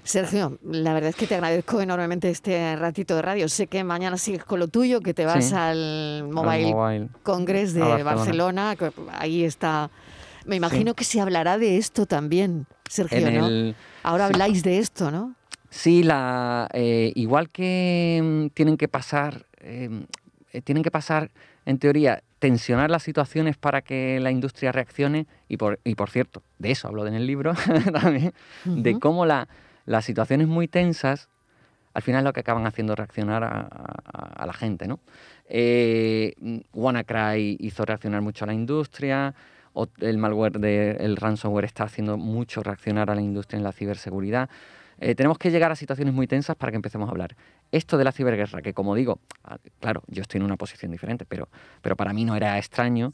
Sergio, 0.03 0.59
la 0.65 0.95
verdad 0.95 1.11
es 1.11 1.17
que 1.17 1.27
te 1.27 1.35
agradezco 1.35 1.81
enormemente 1.81 2.31
este 2.31 2.77
ratito 2.77 3.15
de 3.17 3.23
radio. 3.23 3.49
Sé 3.49 3.67
que 3.67 3.85
mañana 3.85 4.17
sigues 4.17 4.45
con 4.45 4.59
lo 4.59 4.69
tuyo, 4.69 5.01
que 5.01 5.15
te 5.15 5.27
vas 5.27 5.47
sí, 5.47 5.55
al 5.55 6.25
Mobile, 6.31 6.73
Mobile, 6.73 7.09
Congress 7.23 7.75
de 7.75 7.81
Barcelona. 7.81 8.75
Barcelona. 8.79 9.19
ahí 9.19 9.45
está. 9.45 9.91
Me 10.47 10.57
imagino 10.57 10.93
sí. 10.93 10.95
que 10.97 11.05
se 11.05 11.21
hablará 11.21 11.59
de 11.59 11.77
esto 11.77 12.07
también, 12.07 12.67
Sergio, 12.89 13.31
¿no? 13.31 13.47
El, 13.47 13.77
Ahora 14.03 14.27
habláis 14.27 14.63
de 14.63 14.79
esto, 14.79 15.11
¿no? 15.11 15.35
Sí, 15.71 16.03
la, 16.03 16.69
eh, 16.73 17.13
igual 17.15 17.51
que 17.51 18.21
mm, 18.23 18.55
tienen 18.55 18.79
que 18.79 18.89
pasar, 18.89 19.45
eh, 19.61 20.07
tienen 20.65 20.83
que 20.83 20.91
pasar, 20.91 21.31
en 21.67 21.79
teoría, 21.79 22.23
tensionar 22.39 22.91
las 22.91 23.03
situaciones 23.03 23.57
para 23.57 23.83
que 23.83 24.19
la 24.21 24.31
industria 24.31 24.73
reaccione, 24.73 25.27
y 25.49 25.59
por, 25.59 25.79
y 25.85 25.95
por 25.95 26.09
cierto, 26.09 26.43
de 26.59 26.71
eso 26.71 26.89
hablo 26.89 27.07
en 27.07 27.15
el 27.15 27.27
libro 27.27 27.53
también, 27.93 28.33
uh 28.65 28.71
-huh. 28.71 28.83
de 28.83 28.99
cómo 28.99 29.27
la, 29.27 29.49
las 29.89 30.05
situaciones 30.05 30.47
muy 30.47 30.69
tensas 30.69 31.29
al 31.95 32.03
final 32.03 32.21
es 32.21 32.25
lo 32.27 32.33
que 32.33 32.41
acaban 32.41 32.65
haciendo 32.67 32.95
reaccionar 32.95 33.43
a, 33.43 34.47
la 34.47 34.53
gente, 34.53 34.87
¿no? 34.87 35.01
Eh, 35.49 36.35
WannaCry 36.73 37.57
hizo 37.59 37.85
reaccionar 37.85 38.23
mucho 38.23 38.45
a 38.45 38.47
la 38.47 38.55
industria, 38.55 39.35
el 40.01 40.19
malware, 40.19 40.61
de, 40.61 40.91
el 41.01 41.17
ransomware 41.17 41.65
está 41.65 41.85
haciendo 41.85 42.17
mucho 42.17 42.63
reaccionar 42.63 43.11
a 43.11 43.17
la 43.17 43.21
industria 43.21 43.57
en 43.57 43.65
la 43.65 43.73
ciberseguridad. 43.73 44.49
Eh, 45.01 45.17
tenemos 45.17 45.39
que 45.39 45.51
llegar 45.51 45.73
a 45.73 45.77
situaciones 45.77 46.15
muy 46.15 46.29
tensas 46.29 46.55
para 46.55 46.71
que 46.71 46.77
empecemos 46.77 47.09
a 47.09 47.11
hablar. 47.11 47.35
Esto 47.73 47.99
de 47.99 48.05
la 48.05 48.13
ciberguerra, 48.13 48.63
que 48.63 48.75
como 48.75 48.95
digo, 48.95 49.19
claro, 49.81 50.05
yo 50.07 50.23
estoy 50.23 50.39
en 50.39 50.45
una 50.45 50.57
posición 50.57 50.93
diferente, 50.93 51.25
pero, 51.25 51.49
pero 51.83 51.97
para 51.97 52.13
mí 52.13 52.25
no 52.25 52.37
era 52.37 52.59
extraño, 52.59 53.13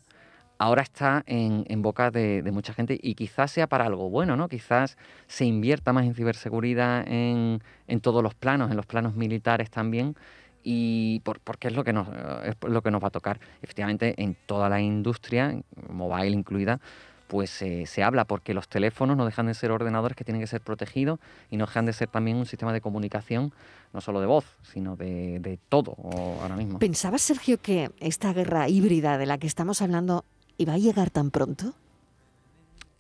ahora 0.59 0.83
está 0.83 1.23
en, 1.27 1.65
en 1.69 1.83
boca 1.83 2.11
de, 2.11 2.43
mucha 2.53 2.73
gente 2.73 2.99
y 3.01 3.15
quizás 3.15 3.51
sea 3.51 3.67
para 3.67 3.87
algo 3.87 4.11
bueno, 4.11 4.37
¿no? 4.37 4.49
Quizás 4.49 4.97
se 5.27 5.45
invierta 5.45 5.93
más 5.93 6.05
en 6.05 6.15
ciberseguridad 6.15 7.05
en, 7.07 7.61
todos 8.01 8.23
los 8.23 8.35
planos, 8.35 8.71
en 8.71 8.77
los 8.77 8.87
planos 8.87 9.15
militares 9.15 9.71
también, 9.71 10.17
y 10.63 11.21
por, 11.21 11.41
porque 11.41 11.69
es 11.69 11.75
lo, 11.75 11.85
que 11.85 11.93
nos, 11.93 12.09
es 12.45 12.57
lo 12.67 12.83
que 12.83 12.91
nos 12.91 13.03
va 13.03 13.09
a 13.09 13.11
tocar. 13.11 13.41
Efectivamente, 13.63 14.15
en 14.23 14.37
toda 14.47 14.69
la 14.69 14.81
industria, 14.81 15.61
mobile 15.89 16.31
incluida, 16.31 16.81
pues 17.27 17.63
eh, 17.63 17.87
se 17.87 18.03
habla 18.03 18.27
porque 18.27 18.55
los 18.55 18.69
teléfonos 18.69 19.17
no 19.17 19.25
dejan 19.25 19.47
de 19.47 19.55
ser 19.55 19.71
ordenadores 19.71 20.17
que 20.17 20.25
tienen 20.25 20.41
que 20.41 20.47
ser 20.47 20.61
protegidos 20.61 21.19
y 21.51 21.57
no 21.57 21.67
dejan 21.67 21.87
de 21.87 21.93
ser 21.93 22.09
también 22.09 22.37
un 22.37 22.47
sistema 22.47 22.73
de 22.73 22.81
comunicación, 22.81 23.53
no 23.93 24.01
solo 24.01 24.21
de 24.21 24.27
voz, 24.27 24.45
sino 24.63 24.97
de 24.97 25.59
todo 25.69 25.97
ahora 26.41 26.57
mismo. 26.57 26.79
¿Pensabas, 26.79 27.23
Sergio, 27.23 27.59
que 27.61 27.91
esta 27.99 28.33
guerra 28.33 28.69
híbrida 28.69 29.19
de 29.19 29.27
la 29.27 29.39
que 29.39 29.47
estamos 29.47 29.83
hablando 29.83 30.25
iba 30.59 30.75
a 30.75 30.79
llegar 30.79 31.11
tan 31.11 31.31
pronto? 31.31 31.75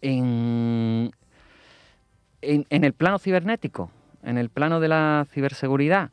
En, 0.01 1.11
en, 2.43 2.67
en 2.69 2.85
el 2.85 2.93
plano 2.93 3.19
cibernético, 3.19 3.91
en 4.23 4.39
el 4.39 4.51
plano 4.51 4.81
de 4.81 4.89
la 4.89 5.27
ciberseguridad, 5.33 6.11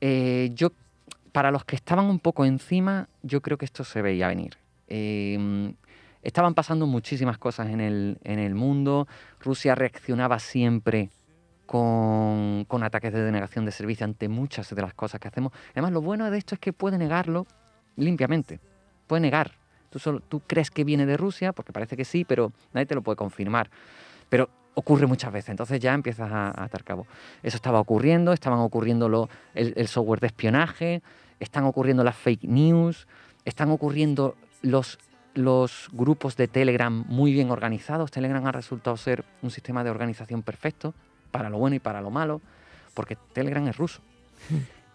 eh, 0.00 0.50
yo, 0.54 0.70
para 1.32 1.50
los 1.50 1.64
que 1.64 1.76
estaban 1.76 2.06
un 2.06 2.20
poco 2.20 2.44
encima, 2.44 3.08
yo 3.22 3.40
creo 3.40 3.58
que 3.58 3.64
esto 3.64 3.84
se 3.84 4.02
veía 4.02 4.28
venir. 4.28 4.56
Eh, 4.88 5.74
estaban 6.22 6.54
pasando 6.54 6.86
muchísimas 6.86 7.38
cosas 7.38 7.68
en 7.70 7.80
el, 7.80 8.18
en 8.24 8.38
el 8.38 8.54
mundo. 8.54 9.06
Rusia 9.40 9.74
reaccionaba 9.74 10.38
siempre 10.38 11.10
con, 11.66 12.64
con, 12.66 12.82
ataques 12.82 13.12
de 13.12 13.22
denegación 13.22 13.64
de 13.64 13.72
servicio 13.72 14.04
ante 14.04 14.28
muchas 14.28 14.74
de 14.74 14.82
las 14.82 14.94
cosas 14.94 15.20
que 15.20 15.28
hacemos. 15.28 15.52
Además, 15.72 15.92
lo 15.92 16.00
bueno 16.00 16.30
de 16.30 16.38
esto 16.38 16.54
es 16.54 16.60
que 16.60 16.72
puede 16.72 16.98
negarlo 16.98 17.46
limpiamente. 17.96 18.60
Puede 19.06 19.20
negar. 19.20 19.52
Tú, 20.02 20.42
crees 20.46 20.70
que 20.70 20.84
viene 20.84 21.06
de 21.06 21.16
Rusia, 21.16 21.52
porque 21.52 21.72
parece 21.72 21.96
que 21.96 22.04
sí, 22.04 22.24
pero 22.24 22.52
nadie 22.72 22.86
te 22.86 22.94
lo 22.94 23.02
puede 23.02 23.16
confirmar. 23.16 23.70
Pero 24.28 24.48
ocurre 24.74 25.06
muchas 25.06 25.32
veces, 25.32 25.50
entonces 25.50 25.80
ya 25.80 25.94
empiezas 25.94 26.30
a, 26.30 26.64
a 26.64 26.68
cabo. 26.84 27.06
Eso 27.42 27.56
estaba 27.56 27.80
ocurriendo, 27.80 28.32
estaban 28.32 28.58
ocurriendo 28.58 29.28
el, 29.54 29.88
software 29.88 30.20
de 30.20 30.26
espionaje, 30.26 31.02
están 31.40 31.64
ocurriendo 31.64 32.04
las 32.04 32.16
fake 32.16 32.44
news, 32.44 33.06
están 33.44 33.70
ocurriendo 33.70 34.36
los 34.62 34.98
los 35.34 35.90
grupos 35.92 36.34
de 36.36 36.48
Telegram 36.48 37.04
muy 37.08 37.30
bien 37.30 37.50
organizados. 37.50 38.10
Telegram 38.10 38.46
ha 38.46 38.52
resultado 38.52 38.96
ser 38.96 39.22
un 39.42 39.50
sistema 39.50 39.84
de 39.84 39.90
organización 39.90 40.42
perfecto 40.42 40.94
para 41.30 41.50
lo 41.50 41.58
bueno 41.58 41.76
y 41.76 41.78
para 41.78 42.00
lo 42.00 42.10
malo, 42.10 42.40
porque 42.94 43.18
Telegram 43.34 43.68
es 43.68 43.76
ruso. 43.76 44.00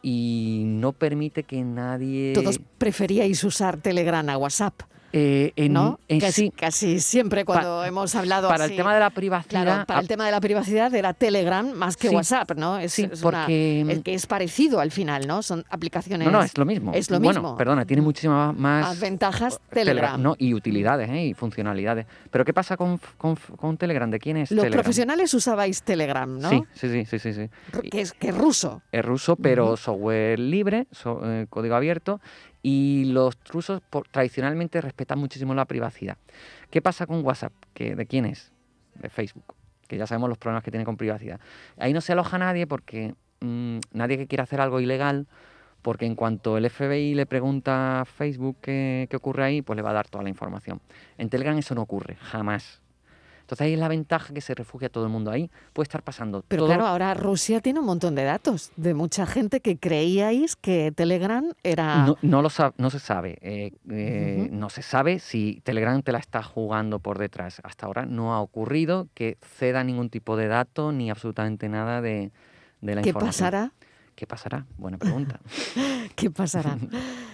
Y 0.02 0.64
no 0.66 0.94
permite 0.94 1.44
que 1.44 1.64
nadie... 1.64 2.34
Todos 2.34 2.60
preferíais 2.78 3.44
usar 3.44 3.78
Telegram 3.78 4.28
a 4.30 4.38
WhatsApp. 4.38 4.82
Eh, 5.14 5.52
en, 5.58 5.74
¿no? 5.74 6.00
En 6.08 6.22
casi, 6.22 6.44
sí. 6.44 6.52
casi, 6.52 7.00
siempre 7.02 7.44
cuando 7.44 7.82
pa, 7.82 7.88
hemos 7.88 8.16
hablado 8.16 8.48
para 8.48 8.66
así, 8.66 8.74
el 8.74 8.78
tema 8.78 8.94
de 8.94 9.02
la 9.02 9.10
privacidad 9.10 9.64
claro, 9.64 9.86
para 9.86 10.00
el 10.00 10.08
tema 10.08 10.26
de 10.26 10.32
la 10.32 10.40
privacidad 10.40 10.94
era 10.96 11.14
Telegram 11.14 11.70
más 11.74 11.98
que 11.98 12.08
sí, 12.08 12.16
WhatsApp 12.16 12.52
no 12.56 12.78
es, 12.78 12.94
sí, 12.94 13.10
es 13.12 13.20
porque 13.20 13.82
una, 13.84 13.94
es 13.94 14.00
que 14.04 14.14
es 14.14 14.26
parecido 14.26 14.80
al 14.80 14.92
final 14.92 15.28
no 15.28 15.44
son 15.44 15.66
aplicaciones 15.70 16.26
no 16.26 16.32
no 16.32 16.44
es 16.44 16.58
lo 16.58 16.66
mismo 16.66 16.94
es 16.94 17.10
lo 17.10 17.20
bueno, 17.20 17.42
mismo 17.42 17.58
perdona 17.58 17.86
tiene 17.86 18.02
muchísimas 18.02 18.56
más, 18.56 19.00
ventajas 19.02 19.60
Telegram, 19.70 19.96
Telegram 19.96 20.24
no 20.24 20.36
y 20.38 20.54
utilidades 20.54 21.10
¿eh? 21.10 21.26
y 21.26 21.34
funcionalidades 21.34 22.06
pero 22.30 22.46
qué 22.46 22.54
pasa 22.54 22.78
con, 22.78 22.98
con, 23.18 23.36
con 23.36 23.76
Telegram 23.78 24.10
de 24.10 24.20
quién 24.20 24.38
es 24.38 24.52
los 24.52 24.62
Telegram? 24.64 24.82
profesionales 24.82 25.34
usabais 25.34 25.84
Telegram 25.84 26.40
no 26.40 26.50
sí 26.50 26.64
sí 26.74 26.90
sí 26.90 27.06
sí 27.06 27.20
sí, 27.20 27.34
sí. 27.34 27.90
que 27.90 28.00
es 28.00 28.14
que 28.14 28.30
es 28.30 28.38
ruso 28.38 28.82
es 28.94 29.04
ruso 29.04 29.36
pero 29.36 29.72
uh 29.72 29.74
-huh. 29.74 29.78
software 29.78 30.40
libre 30.40 30.88
so, 30.92 31.20
eh, 31.26 31.48
código 31.50 31.76
abierto 31.76 32.22
y 32.62 33.06
los 33.06 33.38
rusos 33.50 33.82
por, 33.90 34.08
tradicionalmente 34.08 34.82
respetan 34.82 35.20
muchísimo 35.20 35.54
la 35.54 35.66
privacidad. 35.66 36.18
¿Qué 36.70 36.82
pasa 36.82 37.08
con 37.08 37.24
WhatsApp? 37.26 37.54
¿Que 37.74 37.96
¿De 37.96 38.06
quién 38.06 38.26
es? 38.26 38.52
De 38.96 39.10
Facebook, 39.10 39.56
que 39.88 39.98
ya 39.98 40.06
sabemos 40.08 40.30
los 40.30 40.38
problemas 40.38 40.64
que 40.64 40.72
tiene 40.72 40.86
con 40.86 40.98
privacidad. 40.98 41.40
Ahí 41.78 41.94
no 41.94 42.02
se 42.02 42.12
aloja 42.12 42.38
nadie 42.38 42.68
porque 42.68 43.16
mmm, 43.40 43.80
nadie 43.94 44.18
que 44.18 44.28
quiera 44.28 44.44
hacer 44.44 44.62
algo 44.62 44.80
ilegal, 44.80 45.28
porque 45.82 46.06
en 46.06 46.16
cuanto 46.16 46.58
el 46.58 46.70
FBI 46.70 47.16
le 47.16 47.26
pregunta 47.26 48.02
a 48.02 48.06
Facebook 48.06 48.58
qué, 48.62 49.08
qué 49.10 49.16
ocurre 49.16 49.44
ahí, 49.44 49.62
pues 49.62 49.76
le 49.76 49.82
va 49.82 49.92
a 49.92 49.94
dar 49.94 50.08
toda 50.08 50.24
la 50.24 50.30
información. 50.30 50.80
En 51.18 51.30
Telegram 51.30 51.58
eso 51.58 51.74
no 51.74 51.82
ocurre, 51.82 52.18
jamás. 52.18 52.81
Entonces 53.52 53.66
ahí 53.66 53.74
es 53.74 53.80
la 53.80 53.90
ventaja 53.90 54.34
que 54.34 54.40
se 54.40 54.56
refugia 54.56 54.88
todo 54.88 55.04
el 55.04 55.10
mundo 55.10 55.30
ahí. 55.30 55.52
Puede 55.74 55.84
estar 55.84 56.04
pasando 56.04 56.42
Pero 56.48 56.62
todo... 56.62 56.68
claro, 56.68 56.88
ahora 56.88 57.14
Rusia 57.14 57.60
tiene 57.60 57.82
un 57.82 57.86
montón 57.86 58.16
de 58.16 58.24
datos 58.24 58.72
de 58.78 58.94
mucha 58.94 59.26
gente 59.26 59.60
que 59.60 59.78
creíais 59.78 60.56
que 60.56 60.94
Telegram 60.94 61.52
era... 61.62 62.06
No, 62.06 62.18
no, 62.22 62.42
lo 62.42 62.50
no 62.78 62.90
se 62.90 63.00
sabe. 63.00 63.38
Eh, 63.42 63.74
eh, 63.90 64.38
uh 64.40 64.46
-huh. 64.46 64.52
No 64.52 64.70
se 64.70 64.82
sabe 64.82 65.20
si 65.20 65.60
Telegram 65.66 66.02
te 66.02 66.14
la 66.14 66.20
está 66.20 66.42
jugando 66.44 67.00
por 67.00 67.20
detrás. 67.20 67.60
Hasta 67.66 67.88
ahora 67.88 68.06
no 68.06 68.34
ha 68.34 68.40
ocurrido 68.40 69.10
que 69.14 69.38
ceda 69.42 69.84
ningún 69.84 70.10
tipo 70.10 70.38
de 70.38 70.48
dato 70.48 70.94
ni 70.94 71.10
absolutamente 71.12 71.68
nada 71.68 72.00
de, 72.00 72.32
de 72.80 72.96
la 72.96 73.02
¿Qué 73.02 73.10
información. 73.10 73.48
pasará? 73.52 73.72
¿Qué 74.16 74.28
pasará? 74.28 74.66
Buena 74.78 74.98
pregunta. 74.98 75.42
¿Qué 76.16 76.32
pasará? 76.32 76.78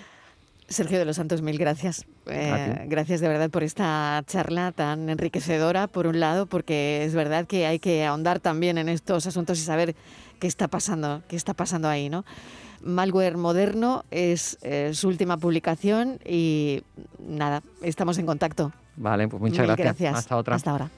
Sergio 0.69 0.99
de 0.99 1.05
los 1.05 1.15
Santos, 1.15 1.41
mil 1.41 1.57
gracias. 1.57 2.05
Eh, 2.25 2.85
gracias 2.87 3.21
de 3.21 3.27
verdad 3.27 3.49
por 3.49 3.63
esta 3.63 4.21
charla 4.27 4.71
tan 4.73 5.09
enriquecedora, 5.09 5.87
por 5.87 6.07
un 6.07 6.19
lado, 6.19 6.45
porque 6.45 7.03
es 7.05 7.13
verdad 7.15 7.45
que 7.45 7.65
hay 7.65 7.79
que 7.79 8.05
ahondar 8.05 8.39
también 8.39 8.77
en 8.77 8.89
estos 8.89 9.25
asuntos 9.27 9.59
y 9.59 9.61
saber 9.61 9.95
qué 10.39 10.47
está 10.47 10.67
pasando, 10.67 11.23
qué 11.27 11.35
está 11.35 11.53
pasando 11.53 11.87
ahí, 11.87 12.09
¿no? 12.09 12.25
Malware 12.81 13.37
Moderno 13.37 14.03
es 14.11 14.57
eh, 14.61 14.91
su 14.93 15.07
última 15.07 15.37
publicación 15.37 16.19
y 16.25 16.83
nada, 17.19 17.63
estamos 17.81 18.17
en 18.17 18.25
contacto. 18.25 18.73
Vale, 18.97 19.27
pues 19.27 19.41
muchas 19.41 19.59
mil 19.59 19.67
gracias. 19.67 19.85
gracias. 19.85 20.15
Hasta 20.15 20.37
otra. 20.37 20.55
Hasta 20.55 20.71
ahora. 20.71 20.89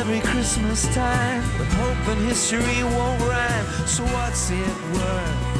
every 0.00 0.20
Christmas 0.20 0.92
time, 0.94 1.42
but 1.58 1.66
hoping 1.66 2.24
history 2.24 2.82
won't 2.82 3.20
rhyme. 3.22 3.66
So 3.86 4.02
what's 4.04 4.50
it 4.50 4.76
worth? 4.94 5.59